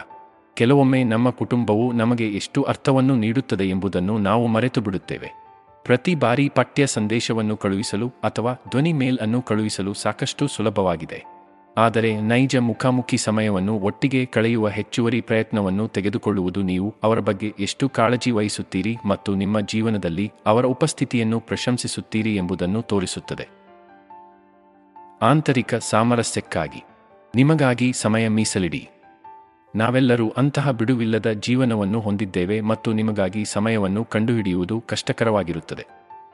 [0.55, 5.31] ಕೆಲವೊಮ್ಮೆ ನಮ್ಮ ಕುಟುಂಬವು ನಮಗೆ ಎಷ್ಟು ಅರ್ಥವನ್ನು ನೀಡುತ್ತದೆ ಎಂಬುದನ್ನು ನಾವು ಮರೆತು ಬಿಡುತ್ತೇವೆ.
[5.85, 11.25] ಪ್ರತಿ ಬಾರಿ ಪಠ್ಯ ಸಂದೇಶವನ್ನು ಕಳುಹಿಸಲು ಅಥವಾ ಧ್ವನಿ ಮೇಲ್ ಅನ್ನು ಕಳುಹಿಸಲು ಸಾಕಷ್ಟು ಸುಲಭವಾಗಿದೆ.
[11.77, 18.97] ಆದರೆ ನೈಜ ಮುಖಾಮುಖಿ ಸಮಯವನ್ನು ಒಟ್ಟಿಗೆ ಕಳೆಯುವ ಹೆಚ್ಚುವರಿ ಪ್ರಯತ್ನವನ್ನು ತೆಗೆದುಕೊಳ್ಳುವುದು ನೀವು ಅವರ ಬಗ್ಗೆ ಎಷ್ಟು ಕಾಳಜಿ ವಹಿಸುತ್ತೀರಿ
[19.07, 23.49] ಮತ್ತು ನಿಮ್ಮ ಜೀವನದಲ್ಲಿ ಅವರ ಉಪಸ್ಥಿತಿಯನ್ನು ಪ್ರಶಂಸಿಸುತ್ತೀರಿ ಎಂಬುದನ್ನು ತೋರಿಸುತ್ತದೆ.
[25.23, 26.85] ಆಂತರಿಕ ಸಾಮರಸ್ಯಕ್ಕಾಗಿ.
[27.35, 28.89] ನಿಮಗಾಗಿ ಸಮಯ ಮೀಸಲಿಡಿ.
[29.75, 35.87] ನಾವೆಲ್ಲರೂ ಅಂತಹ ಬಿಡುವಿಲ್ಲದ ಜೀವನವನ್ನು ಹೊಂದಿದ್ದೇವೆ ಮತ್ತು ನಿಮಗಾಗಿ ಸಮಯವನ್ನು ಕಂಡುಹಿಡಿಯುವುದು ಕಷ್ಟಕರವಾಗಿರುತ್ತದೆ.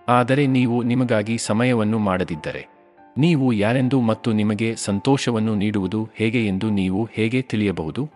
[0.08, 2.68] ಆದರೆ ನೀವು ನಿಮಗಾಗಿ ಸಮಯವನ್ನು ಮಾಡದಿದ್ದರೆ.
[3.18, 8.10] ನೀವು ಯಾರೆಂದು ಮತ್ತು ನಿಮಗೆ ಸಂತೋಷವನ್ನು ನೀಡುವುದು ಹೇಗೆ ಎಂದು ನೀವು ಹೇಗೆ ತಿಳಿಯಬಹುದು?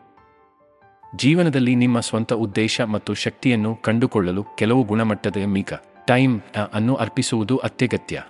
[1.17, 5.73] ಜೀವನದಲ್ಲಿ ನಿಮ್ಮ ಸ್ವಂತ ಉದ್ದೇಶ ಮತ್ತು ಶಕ್ತಿಯನ್ನು ಕಂಡುಕೊಳ್ಳಲು ಕೆಲವು ಗುಣಮಟ್ಟದ ಮೀಕ,
[6.07, 6.41] ಟೈಮ್
[6.75, 8.23] ಅನ್ನು ಅರ್ಪಿಸುವುದು ಅತ್ಯಗತ್ಯ.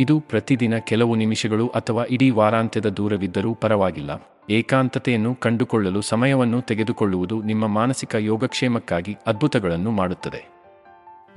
[0.00, 4.39] ಇದು ಪ್ರತಿದಿನ ಕೆಲವು ನಿಮಿಷಗಳು ಅಥವಾ ಇಡೀ ವಾರಾಂತ್ಯದ ದೂರವಿದ್ದರೂ ಪರವಾಗಿಲ್ಲ.
[4.50, 10.48] ಏಕಾಂತತೆಯನ್ನು ಕಂಡುಕೊಳ್ಳಲು ಸಮಯವನ್ನು ತೆಗೆದುಕೊಳ್ಳುವುದು ನಿಮ್ಮ ಮಾನಸಿಕ ಯೋಗಕ್ಷೇಮಕ್ಕಾಗಿ ಅದ್ಭುತಗಳನ್ನು ಮಾಡುತ್ತದೆ.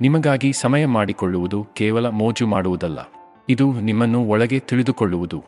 [0.00, 2.98] ನಿಮಗಾಗಿ ಸಮಯ ಮಾಡಿಕೊಳ್ಳುವುದು ಕೇವಲ ಮೋಜು ಮಾಡುವುದಲ್ಲ.
[3.48, 5.44] ಇದು ನಿಮ್ಮನ್ನು ಒಳಗೆ ತಿಳಿದುಕೊಳ್ಳುವುದು.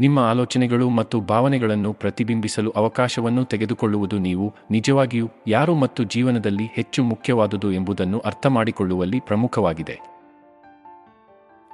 [0.00, 8.18] ನಿಮ್ಮ ಆಲೋಚನೆಗಳು ಮತ್ತು ಭಾವನೆಗಳನ್ನು ಪ್ರತಿಬಿಂಬಿಸಲು ಅವಕಾಶವನ್ನು ತೆಗೆದುಕೊಳ್ಳುವುದು ನೀವು ನಿಜವಾಗಿಯೂ ಯಾರು ಮತ್ತು ಜೀವನದಲ್ಲಿ ಹೆಚ್ಚು ಮುಖ್ಯವಾದುದು ಎಂಬುದನ್ನು
[8.18, 10.00] ಅರ್ಥಮಾಡಿಕೊಳ್ಳುವಲ್ಲಿ ಪ್ರಮುಖವಾಗಿದೆ.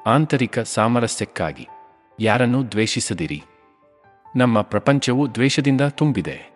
[0.07, 1.69] ಆಂತರಿಕ ಸಾಮರಸ್ಯಕ್ಕಾಗಿ
[2.21, 3.43] ಯಾರನ್ನು ದ್ವೇಷಿಸದಿರಿ.
[4.37, 6.51] ನಮ್ಮ ಪ್ರಪಂಚವು ದ್ವೇಷದಿಂದ ತುಂಬಿದೆ.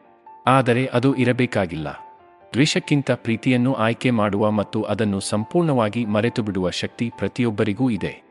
[0.46, 1.88] ಆದರೆ ಅದು ಇರಬೇಕಾಗಿಲ್ಲ.
[2.52, 8.22] ದ್ವೇಷಕ್ಕಿಂತ ಪ್ರೀತಿಯನ್ನು ಆಯ್ಕೆ ಮಾಡುವ ಮತ್ತು ಅದನ್ನು ಸಂಪೂರ್ಣವಾಗಿ ಮರೆತುಬಿಡುವ ಶಕ್ತಿ ಪ್ರತಿಯೊಬ್ಬರಿಗೂ ಇದೆ.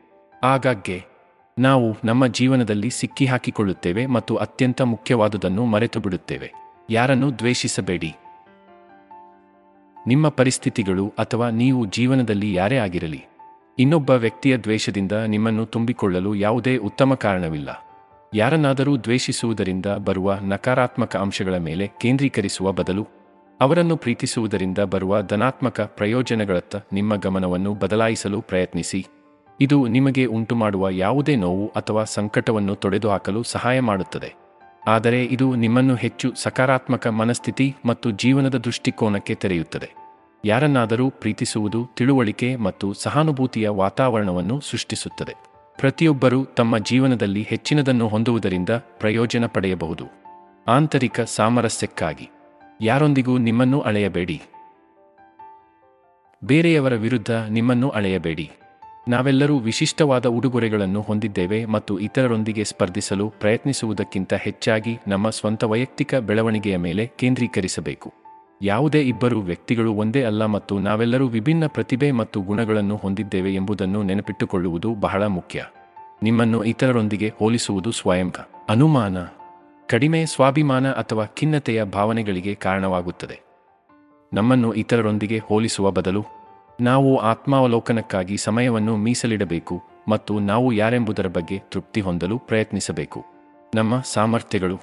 [0.42, 1.04] ಆಗಾಗ್ಗೆ,
[1.58, 6.52] ನಾವು ನಮ್ಮ ಜೀವನದಲ್ಲಿ ಸಿಕ್ಕಿಹಾಕಿಕೊಳ್ಳುತ್ತೇವೆ ಮತ್ತು ಅತ್ಯಂತ ಮುಖ್ಯವಾದುದನ್ನು ಮರೆತು ಬಿಡುತ್ತೇವೆ
[6.90, 8.14] ಯಾರನ್ನು ದ್ವೇಷಿಸಬೇಡಿ.
[10.06, 13.24] ನಿಮ್ಮ ಪರಿಸ್ಥಿತಿಗಳು ಅಥವಾ ನೀವು ಜೀವನದಲ್ಲಿ ಯಾರೇ ಆಗಿರಲಿ,
[13.78, 17.83] ಇನ್ನೊಬ್ಬ ವ್ಯಕ್ತಿಯ ದ್ವೇಷದಿಂದ ನಿಮ್ಮನ್ನು ತುಂಬಿಕೊಳ್ಳಲು ಯಾವುದೇ ಉತ್ತಮ ಕಾರಣವಿಲ್ಲ.
[18.34, 23.06] ಯಾರನ್ನಾದರೂ ದ್ವೇಷಿಸುವುದರಿಂದ ಬರುವ ನಕಾರಾತ್ಮಕ ಅಂಶಗಳ ಮೇಲೆ ಕೇಂದ್ರೀಕರಿಸುವ ಬದಲು
[23.60, 29.06] ಅವರನ್ನು ಪ್ರೀತಿಸುವುದರಿಂದ ಬರುವ ಧನಾತ್ಮಕ ಪ್ರಯೋಜನಗಳತ್ತ ನಿಮ್ಮ ಗಮನವನ್ನು ಬದಲಾಯಿಸಲು ಪ್ರಯತ್ನಿಸಿ.
[29.60, 34.34] ಇದು ನಿಮಗೆ ಉಂಟುಮಾಡುವ ಯಾವುದೇ ನೋವು ಅಥವಾ ಸಂಕಟವನ್ನು ತೊಡೆದುಹಾಕಲು ಸಹಾಯ ಮಾಡುತ್ತದೆ.
[34.86, 39.90] ಆದರೆ ಇದು ನಿಮ್ಮನ್ನು ಹೆಚ್ಚು ಸಕಾರಾತ್ಮಕ ಮನಸ್ಥಿತಿ ಮತ್ತು ಜೀವನದ ದೃಷ್ಟಿಕೋನಕ್ಕೆ ತೆರೆಯುತ್ತದೆ.
[40.44, 45.53] ಯಾರನ್ನಾದರೂ ಪ್ರೀತಿಸುವುದು ತಿಳುವಳಿಕೆ ಮತ್ತು ಸಹಾನುಭೂತಿಯ ವಾತಾವರಣವನ್ನು ಸೃಷ್ಟಿಸುತ್ತದೆ.
[45.78, 50.04] ಪ್ರತಿಯೊಬ್ಬರೂ ತಮ್ಮ ಜೀವನದಲ್ಲಿ ಹೆಚ್ಚಿನದನ್ನು ಹೊಂದುವುದರಿಂದ ಪ್ರಯೋಜನ ಪಡೆಯಬಹುದು.
[50.68, 52.30] ಆಂತರಿಕ ಸಾಮರಸ್ಯಕ್ಕಾಗಿ.
[52.80, 54.42] ಯಾರೊಂದಿಗೂ ನಿಮ್ಮನ್ನು ಅಳೆಯಬೇಡಿ.
[56.44, 58.50] ಬೇರೆಯವರ ವಿರುದ್ಧ ನಿಮ್ಮನ್ನು ಅಳೆಯಬೇಡಿ.
[59.08, 68.23] ನಾವೆಲ್ಲರೂ ವಿಶಿಷ್ಟವಾದ ಉಡುಗೊರೆಗಳನ್ನು ಹೊಂದಿದ್ದೇವೆ ಮತ್ತು ಇತರರೊಂದಿಗೆ ಸ್ಪರ್ಧಿಸಲು ಪ್ರಯತ್ನಿಸುವುದಕ್ಕಿಂತ ಹೆಚ್ಚಾಗಿ ನಮ್ಮ ಸ್ವಂತ ವೈಯಕ್ತಿಕ ಬೆಳವಣಿಗೆಯ ಮೇಲೆ ಕೇಂದ್ರೀಕರಿಸಬೇಕು.
[68.62, 75.26] ಯಾವುದೇ ಇಬ್ಬರು ವ್ಯಕ್ತಿಗಳು ಒಂದೇ ಅಲ್ಲ ಮತ್ತು ನಾವೆಲ್ಲರೂ ವಿಭಿನ್ನ ಪ್ರತಿಭೆ ಮತ್ತು ಗುಣಗಳನ್ನು ಹೊಂದಿದ್ದೇವೆ ಎಂಬುದನ್ನು ನೆನಪಿಟ್ಟುಕೊಳ್ಳುವುದು ಬಹಳ
[75.26, 75.64] ಮುಖ್ಯ.
[76.22, 78.32] ನಿಮ್ಮನ್ನು ಇತರರೊಂದಿಗೆ ಹೋಲಿಸುವುದು ಸ್ವಯಂ
[78.68, 79.16] ಅನುಮಾನ,
[79.88, 83.40] ಕಡಿಮೆ ಸ್ವಾಭಿಮಾನ ಅಥವಾ ಖಿನ್ನತೆಯ ಭಾವನೆಗಳಿಗೆ ಕಾರಣವಾಗುತ್ತದೆ.
[84.32, 86.24] ನಮ್ಮನ್ನು ಇತರರೊಂದಿಗೆ ಹೋಲಿಸುವ ಬದಲು,
[86.80, 93.24] ನಾವು ಆತ್ಮಾವಲೋಕನಕ್ಕಾಗಿ ಸಮಯವನ್ನು ಮೀಸಲಿಡಬೇಕು ಮತ್ತು ನಾವು ಯಾರೆಂಬುದರ ಬಗ್ಗೆ ತೃಪ್ತಿ ಹೊಂದಲು ಪ್ರಯತ್ನಿಸಬೇಕು.
[93.74, 94.78] ನಮ್ಮ ಸಾಮರ್ಥ್ಯಗಳು,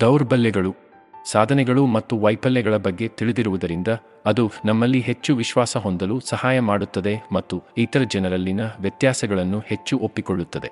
[0.00, 0.83] ದೌರ್ಬಲ್ಯಗಳು
[1.24, 3.88] ಸಾಧನೆಗಳು ಮತ್ತು ವೈಫಲ್ಯಗಳ ಬಗ್ಗೆ ತಿಳಿದಿರುವುದರಿಂದ
[4.26, 10.70] ಅದು ನಮ್ಮಲ್ಲಿ ಹೆಚ್ಚು ವಿಶ್ವಾಸ ಹೊಂದಲು ಸಹಾಯ ಮಾಡುತ್ತದೆ ಮತ್ತು ಇತರ ಜನರಲ್ಲಿನ ವ್ಯತ್ಯಾಸಗಳನ್ನು ಹೆಚ್ಚು ಒಪ್ಪಿಕೊಳ್ಳುತ್ತದೆ.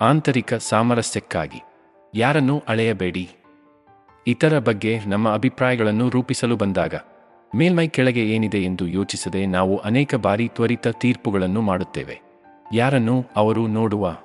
[0.00, 1.62] ಆಂತರಿಕ ಸಾಮರಸ್ಯಕ್ಕಾಗಿ
[2.14, 3.30] ಯಾರನ್ನು ಅಳೆಯಬೇಡಿ.
[4.26, 6.94] ಇತರ ಬಗ್ಗೆ ನಮ್ಮ ಅಭಿಪ್ರಾಯಗಳನ್ನು ರೂಪಿಸಲು ಬಂದಾಗ
[7.56, 12.20] ಮೇಲ್ಮೈ ಕೆಳಗೆ ಏನಿದೆ ಎಂದು ಯೋಚಿಸದೆ ನಾವು ಅನೇಕ ಬಾರಿ ತ್ವರಿತ ತೀರ್ಪುಗಳನ್ನು ಮಾಡುತ್ತೇವೆ.
[12.74, 14.16] ಯಾರನ್ನು ಅವರು ನೋಡುವ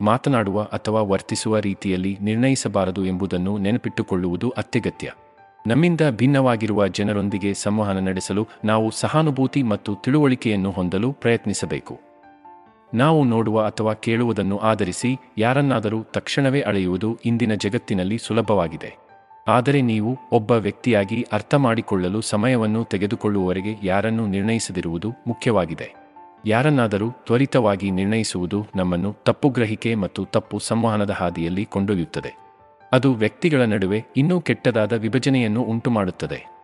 [0.00, 5.12] ಮಾತನಾಡುವ ಅಥವಾ ವರ್ತಿಸುವ ರೀತಿಯಲ್ಲಿ ನಿರ್ಣಯಿಸಬಾರದು ಎಂಬುದನ್ನು ನೆನಪಿಟ್ಟುಕೊಳ್ಳುವುದು ಅತ್ಯಗತ್ಯ.
[5.66, 12.00] ನಮ್ಮಿಂದ ಭಿನ್ನವಾಗಿರುವ ಜನರೊಂದಿಗೆ ಸಂವಹನ ನಡೆಸಲು ನಾವು ಸಹಾನುಭೂತಿ ಮತ್ತು ತಿಳುವಳಿಕೆಯನ್ನು ಹೊಂದಲು ಪ್ರಯತ್ನಿಸಬೇಕು.
[12.94, 18.96] ನಾವು ನೋಡುವ ಅಥವಾ ಕೇಳುವುದನ್ನು ಆಧರಿಸಿ ಯಾರನ್ನಾದರೂ ತಕ್ಷಣವೇ ಅಳೆಯುವುದು ಇಂದಿನ ಜಗತ್ತಿನಲ್ಲಿ ಸುಲಭವಾಗಿದೆ.
[19.48, 26.07] ಆದರೆ ನೀವು ಒಬ್ಬ ವ್ಯಕ್ತಿಯಾಗಿ ಅರ್ಥ ಮಾಡಿಕೊಳ್ಳಲು ಸಮಯವನ್ನು ತೆಗೆದುಕೊಳ್ಳುವವರೆಗೆ ಯಾರನ್ನು ನಿರ್ಣಯಿಸದಿರುವುದು ಮುಖ್ಯವಾಗಿದೆ.
[26.46, 32.48] ಯಾರನ್ನಾದರೂ ತ್ವರಿತವಾಗಿ ನಿರ್ಣಯಿಸುವುದು ನಮ್ಮನ್ನು ತಪ್ಪುಗ್ರಹಿಕೆ ಮತ್ತು ತಪ್ಪು ಸಂವಹನದ ಹಾದಿಯಲ್ಲಿ ಕೊಂಡೊಯ್ಯುತ್ತದೆ.
[32.92, 36.58] ಅದು ವ್ಯಕ್ತಿಗಳ ನಡುವೆ ಇನ್ನೂ ಕೆಟ್ಟದಾದ ವಿಭಜನೆಯನ್ನು ಉಂಟುಮಾಡುತ್ತದೆ.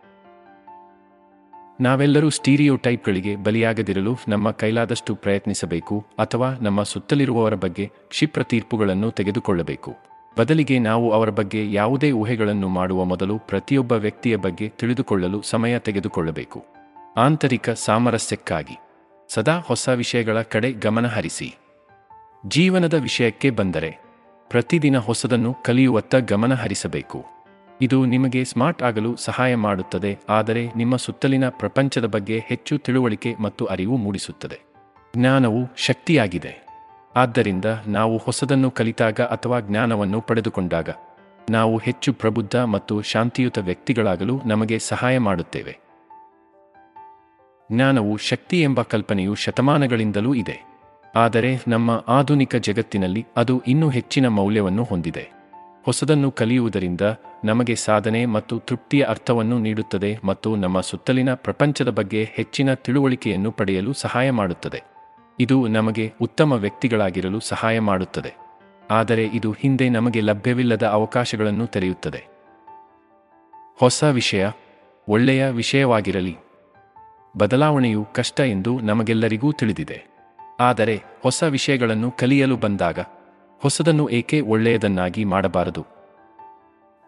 [1.81, 9.95] ನಾವೆಲ್ಲರೂ ಸ್ಟೀರಿಯೋಟೈಪ್ಗಳಿಗೆ ಬಲಿಯಾಗದಿರಲು ನಮ್ಮ ಕೈಲಾದಷ್ಟು ಪ್ರಯತ್ನಿಸಬೇಕು ಅಥವಾ ನಮ್ಮ ಸುತ್ತಲಿರುವವರ ಬಗ್ಗೆ ಕ್ಷಿಪ್ರ ತೀರ್ಪುಗಳನ್ನು ತೆಗೆದುಕೊಳ್ಳಬೇಕು.
[10.39, 16.65] ಬದಲಿಗೆ ನಾವು ಅವರ ಬಗ್ಗೆ ಯಾವುದೇ ಊಹೆಗಳನ್ನು ಮಾಡುವ ಮೊದಲು ಪ್ರತಿಯೊಬ್ಬ ವ್ಯಕ್ತಿಯ ಬಗ್ಗೆ ತಿಳಿದುಕೊಳ್ಳಲು ಸಮಯ ತೆಗೆದುಕೊಳ್ಳಬೇಕು.
[17.17, 18.77] ಆಂತರಿಕ ಸಾಮರಸ್ಯಕ್ಕಾಗಿ.
[19.29, 21.55] ಸದಾ ಹೊಸ ವಿಷಯಗಳ ಕಡೆ ಗಮನ ಹರಿಸಿ.
[22.47, 23.99] ಜೀವನದ ವಿಷಯಕ್ಕೆ ಬಂದರೆ
[24.49, 27.25] ಪ್ರತಿದಿನ ಹೊಸದನ್ನು ಕಲಿಯುವತ್ತ ಗಮನ ಹರಿಸಬೇಕು.
[27.81, 33.97] ಇದು ನಿಮಗೆ ಸ್ಮಾರ್ಟ್ ಆಗಲು ಸಹಾಯ ಮಾಡುತ್ತದೆ, ಆದರೆ ನಿಮ್ಮ ಸುತ್ತಲಿನ ಪ್ರಪಂಚದ ಬಗ್ಗೆ ಹೆಚ್ಚು ತಿಳುವಳಿಕೆ ಮತ್ತು ಅರಿವು
[33.97, 34.59] ಮೂಡಿಸುತ್ತದೆ.
[35.17, 36.53] ಜ್ಞಾನವು ಶಕ್ತಿಯಾಗಿದೆ.
[37.15, 40.89] ಆದ್ದರಿಂದ ನಾವು ಹೊಸದನ್ನು ಕಲಿತಾಗ ಅಥವಾ ಜ್ಞಾನವನ್ನು ಪಡೆದುಕೊಂಡಾಗ,
[41.49, 45.84] ನಾವು ಹೆಚ್ಚು ಪ್ರಬುದ್ಧ ಮತ್ತು ಶಾಂತಿಯುತ ವ್ಯಕ್ತಿಗಳಾಗಲು ನಮಗೆ ಸಹಾಯ ಮಾಡುತ್ತೇವೆ.
[47.71, 50.75] ಜ್ಞಾನವು ಶಕ್ತಿ ಎಂಬ ಕಲ್ಪನೆಯು ಶತಮಾನಗಳಿಂದಲೂ ಇದೆ.
[51.15, 55.31] ಆದರೆ ನಮ್ಮ ಆಧುನಿಕ ಜಗತ್ತಿನಲ್ಲಿ ಅದು ಇನ್ನೂ ಹೆಚ್ಚಿನ ಮೌಲ್ಯವನ್ನು ಹೊಂದಿದೆ.
[55.85, 57.01] ಹೊಸದನ್ನು ಕಲಿಯುವುದರಿಂದ
[57.43, 64.31] ನಮಗೆ ಸಾಧನೆ ಮತ್ತು ತೃಪ್ತಿಯ ಅರ್ಥವನ್ನು ನೀಡುತ್ತದೆ ಮತ್ತು ನಮ್ಮ ಸುತ್ತಲಿನ ಪ್ರಪಂಚದ ಬಗ್ಗೆ ಹೆಚ್ಚಿನ ತಿಳುವಳಿಕೆಯನ್ನು ಪಡೆಯಲು ಸಹಾಯ
[64.31, 64.83] ಮಾಡುತ್ತದೆ.
[65.39, 68.33] ಇದು ನಮಗೆ ಉತ್ತಮ ವ್ಯಕ್ತಿಗಳಾಗಿರಲು ಸಹಾಯ ಮಾಡುತ್ತದೆ.
[68.91, 72.25] ಆದರೆ ಇದು ಹಿಂದೆ ನಮಗೆ ಲಭ್ಯವಿಲ್ಲದ ಅವಕಾಶಗಳನ್ನು ತೆರೆಯುತ್ತದೆ.
[73.79, 74.47] ಹೊಸ ವಿಷಯ,
[75.07, 76.37] ಒಳ್ಳೆಯ ವಿಷಯವಾಗಿರಲಿ.
[77.37, 80.05] ಬದಲಾವಣೆಯು ಕಷ್ಟ ಎಂದು ನಮಗೆಲ್ಲರಿಗೂ ತಿಳಿದಿದೆ.
[80.59, 82.99] ಆದರೆ ಹೊಸ ವಿಷಯಗಳನ್ನು ಕಲಿಯಲು ಬಂದಾಗ
[83.59, 85.85] ಹೊಸದನ್ನು ಏಕೆ ಒಳ್ಳೆಯದನ್ನಾಗಿ ಮಾಡಬಾರದು?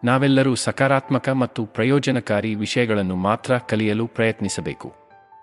[0.04, 4.92] ನಾವೆಲ್ಲರೂ ಸಕಾರಾತ್ಮಕ ಮತ್ತು ಪ್ರಯೋಜನಕಾರಿ ವಿಷಯಗಳನ್ನು ಮಾತ್ರ ಕಲಿಯಲು ಪ್ರಯತ್ನಿಸಬೇಕು.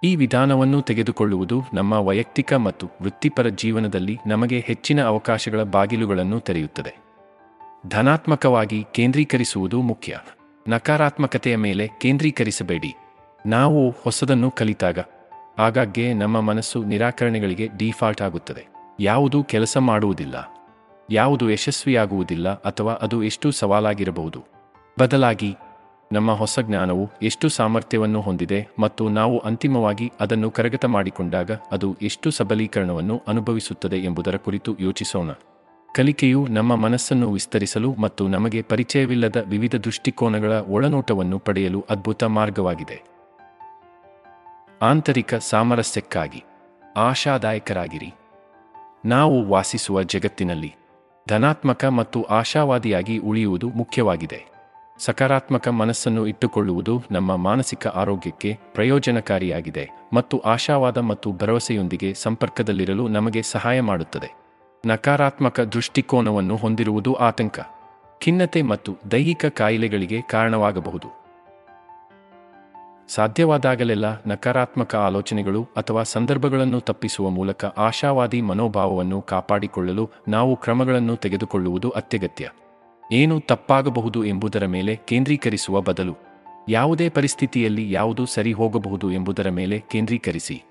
[0.04, 6.98] ಈ ವಿಧಾನವನ್ನು ತೆಗೆದುಕೊಳ್ಳುವುದು ನಮ್ಮ ವೈಯಕ್ತಿಕ ಮತ್ತು ವೃತ್ತಿಪರ ಜೀವನದಲ್ಲಿ ನಮಗೆ ಹೆಚ್ಚಿನ ಅವಕಾಶಗಳ ಬಾಗಿಲುಗಳನ್ನು ತೆರೆಯುತ್ತದೆ.
[7.89, 10.17] ಧನಾತ್ಮಕವಾಗಿ ಕೇಂದ್ರೀಕರಿಸುವುದು ಮುಖ್ಯ.
[10.67, 12.93] ನಕಾರಾತ್ಮಕತೆಯ ಮೇಲೆ ಕೇಂದ್ರೀಕರಿಸಬೇಡಿ.
[13.46, 15.00] ನಾವು ಹೊಸದನ್ನು ಕಲಿತಾಗ,
[15.60, 18.64] ಆಗಾಗ್ಗೆ ನಮ್ಮ ಮನಸ್ಸು ನಿರಾಕರಣೆಗಳಿಗೆ ಡಿಫಾಲ್ಟ್ ಆಗುತ್ತದೆ.
[19.00, 20.36] ಯಾವುದೂ ಕೆಲಸ ಮಾಡುವುದಿಲ್ಲ,
[21.12, 24.44] ಯಾವುದು ಯಶಸ್ವಿಯಾಗುವುದಿಲ್ಲ ಅಥವಾ ಅದು ಎಷ್ಟು ಸವಾಲಾಗಿರಬಹುದು.
[25.00, 25.56] ಬದಲಾಗಿ,
[26.12, 33.22] ನಮ್ಮ ಹೊಸ ಜ್ಞಾನವು ಎಷ್ಟು ಸಾಮರ್ಥ್ಯವನ್ನು ಹೊಂದಿದೆ ಮತ್ತು ನಾವು ಅಂತಿಮವಾಗಿ ಅದನ್ನು ಕರಗತ ಮಾಡಿಕೊಂಡಾಗ ಅದು ಎಷ್ಟು ಸಬಲೀಕರಣವನ್ನು
[33.28, 35.32] ಅನುಭವಿಸುತ್ತದೆ ಎಂಬುದರ ಕುರಿತು ಯೋಚಿಸೋಣ.
[35.96, 43.14] ಕಲಿಕೆಯು ನಮ್ಮ ಮನಸ್ಸನ್ನು ವಿಸ್ತರಿಸಲು ಮತ್ತು ನಮಗೆ ಪರಿಚಯವಿಲ್ಲದ ವಿವಿಧ ದೃಷ್ಟಿಕೋನಗಳ ಒಳನೋಟವನ್ನು ಪಡೆಯಲು ಅದ್ಭುತ ಮಾರ್ಗವಾಗಿದೆ.
[44.82, 46.44] ಆಂತರಿಕ ಸಾಮರಸ್ಯಕ್ಕಾಗಿ
[46.98, 48.14] ಆಶಾದಾಯಕರಾಗಿರಿ.
[49.06, 50.76] ನಾವು ವಾಸಿಸುವ ಜಗತ್ತಿನಲ್ಲಿ
[51.30, 54.46] ಧನಾತ್ಮಕ ಮತ್ತು ಆಶಾವಾದಿಯಾಗಿ ಉಳಿಯುವುದು ಮುಖ್ಯವಾಗಿದೆ.
[55.00, 64.36] ಸಕಾರಾತ್ಮಕ ಮನಸ್ಸನ್ನು ಇಟ್ಟುಕೊಳ್ಳುವುದು ನಮ್ಮ ಮಾನಸಿಕ ಆರೋಗ್ಯಕ್ಕೆ ಪ್ರಯೋಜನಕಾರಿಯಾಗಿದೆ ಮತ್ತು ಆಶಾವಾದ ಮತ್ತು ಭರವಸೆಯೊಂದಿಗೆ ಸಂಪರ್ಕದಲ್ಲಿರಲು ನಮಗೆ ಸಹಾಯ ಮಾಡುತ್ತದೆ.
[64.86, 67.60] ನಕಾರಾತ್ಮಕ ದೃಷ್ಟಿಕೋನವನ್ನು ಹೊಂದಿರುವುದು ಆತಂಕ.
[68.22, 71.25] ಖಿನ್ನತೆ ಮತ್ತು ದೈಹಿಕ ಕಾಯಿಲೆಗಳಿಗೆ ಕಾರಣವಾಗಬಹುದು.
[73.10, 82.50] ಸಾಧ್ಯವಾದಾಗಲೆಲ್ಲ ನಕಾರಾತ್ಮಕ ಆಲೋಚನೆಗಳು ಅಥವಾ ಸಂದರ್ಭಗಳನ್ನು ತಪ್ಪಿಸುವ ಮೂಲಕ ಆಶಾವಾದಿ ಮನೋಭಾವವನ್ನು ಕಾಪಾಡಿಕೊಳ್ಳಲು ನಾವು ಕ್ರಮಗಳನ್ನು ತೆಗೆದುಕೊಳ್ಳುವುದು ಅತ್ಯಗತ್ಯ.
[83.12, 86.15] ಏನು ತಪ್ಪಾಗಬಹುದು ಎಂಬುದರ ಮೇಲೆ ಕೇಂದ್ರೀಕರಿಸುವ ಬದಲು,
[86.70, 90.63] ಯಾವುದೇ ಪರಿಸ್ಥಿತಿಯಲ್ಲಿ ಯಾವುದು ಸರಿ ಹೋಗಬಹುದು ಎಂಬುದರ ಮೇಲೆ ಕೇಂದ್ರೀಕರಿಸಿ.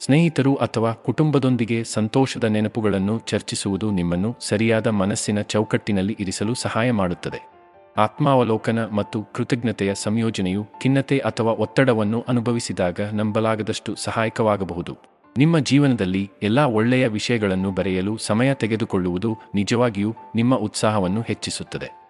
[0.00, 7.49] ಸ್ನೇಹಿತರು ಅಥವಾ ಕುಟುಂಬದೊಂದಿಗೆ ಸಂತೋಷದ ನೆನಪುಗಳನ್ನು ಚರ್ಚಿಸುವುದು ನಿಮ್ಮನ್ನು ಸರಿಯಾದ ಮನಸ್ಸಿನ ಚೌಕಟ್ಟಿನಲ್ಲಿ ಇರಿಸಲು ಸಹಾಯ ಮಾಡುತ್ತದೆ.
[7.96, 14.98] ಆತ್ಮಾವಲೋಕನ ಮತ್ತು ಕೃತಜ್ಞತೆಯ ಸಂಯೋಜನೆಯು ಖಿನ್ನತೆ ಅಥವಾ ಒತ್ತಡವನ್ನು ಅನುಭವಿಸಿದಾಗ ನಂಬಲಾಗದಷ್ಟು ಸಹಾಯಕವಾಗಬಹುದು.
[15.38, 22.08] ನಿಮ್ಮ ಜೀವನದಲ್ಲಿ ಎಲ್ಲಾ ಒಳ್ಳೆಯ ವಿಷಯಗಳನ್ನು ಬರೆಯಲು ಸಮಯ ತೆಗೆದುಕೊಳ್ಳುವುದು ನಿಜವಾಗಿಯೂ ನಿಮ್ಮ ಉತ್ಸಾಹವನ್ನು ಹೆಚ್ಚಿಸುತ್ತದೆ.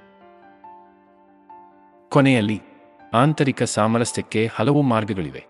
[2.09, 2.62] ಕೊನೆಯಲ್ಲಿ,
[3.14, 5.45] ಆಂತರಿಕ ಸಾಮರಸ್ಯಕ್ಕೆ ಹಲವು ಮಾರ್ಗಗಳಿವೆ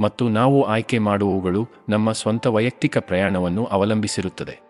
[0.00, 4.60] ಮತ್ತು ನಾವು ಆಯ್ಕೆ ಮಾಡುವವುಗಳು ನಮ್ಮ ಸ್ವಂತ ವೈಯಕ್ತಿಕ ಪ್ರಯಾಣವನ್ನು ಅವಲಂಬಿಸಿರುತ್ತದೆ.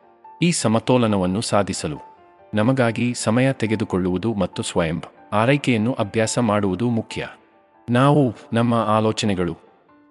[0.43, 2.12] ಈ ಸಮತೋಲನವನ್ನು ಸಾಧಿಸಲು
[2.55, 7.29] ನಮಗಾಗಿ ಸಮಯ ತೆಗೆದುಕೊಳ್ಳುವುದು ಮತ್ತು ಸ್ವಯಂ ಆರೈಕೆಯನ್ನು ಅಭ್ಯಾಸ ಮಾಡುವುದು ಮುಖ್ಯ.
[7.91, 9.57] ನಾವು, ನಮ್ಮ ಆಲೋಚನೆಗಳು,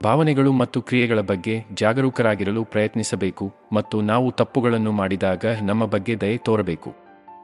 [0.04, 6.94] ಭಾವನೆಗಳು ಮತ್ತು ಕ್ರಿಯೆಗಳ ಬಗ್ಗೆ ಜಾಗರೂಕರಾಗಿರಲು ಪ್ರಯತ್ನಿಸಬೇಕು ಮತ್ತು ನಾವು ತಪ್ಪುಗಳನ್ನು ಮಾಡಿದಾಗ ನಮ್ಮ ಬಗ್ಗೆ ದಯೆ ತೋರಬೇಕು.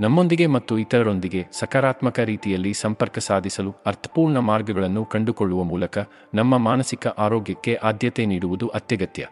[0.02, 5.98] ನಮ್ಮೊಂದಿಗೆ ಮತ್ತು ಇತರರೊಂದಿಗೆ ಸಕಾರಾತ್ಮಕ ರೀತಿಯಲ್ಲಿ ಸಂಪರ್ಕ ಸಾಧಿಸಲು ಅರ್ಥಪೂರ್ಣ ಮಾರ್ಗಗಳನ್ನು ಕಂಡುಕೊಳ್ಳುವ ಮೂಲಕ
[6.34, 9.28] ನಮ್ಮ ಮಾನಸಿಕ ಆರೋಗ್ಯಕ್ಕೆ ಆದ್ಯತೆ ನೀಡುವುದು ಅತ್ಯಗತ್ಯ.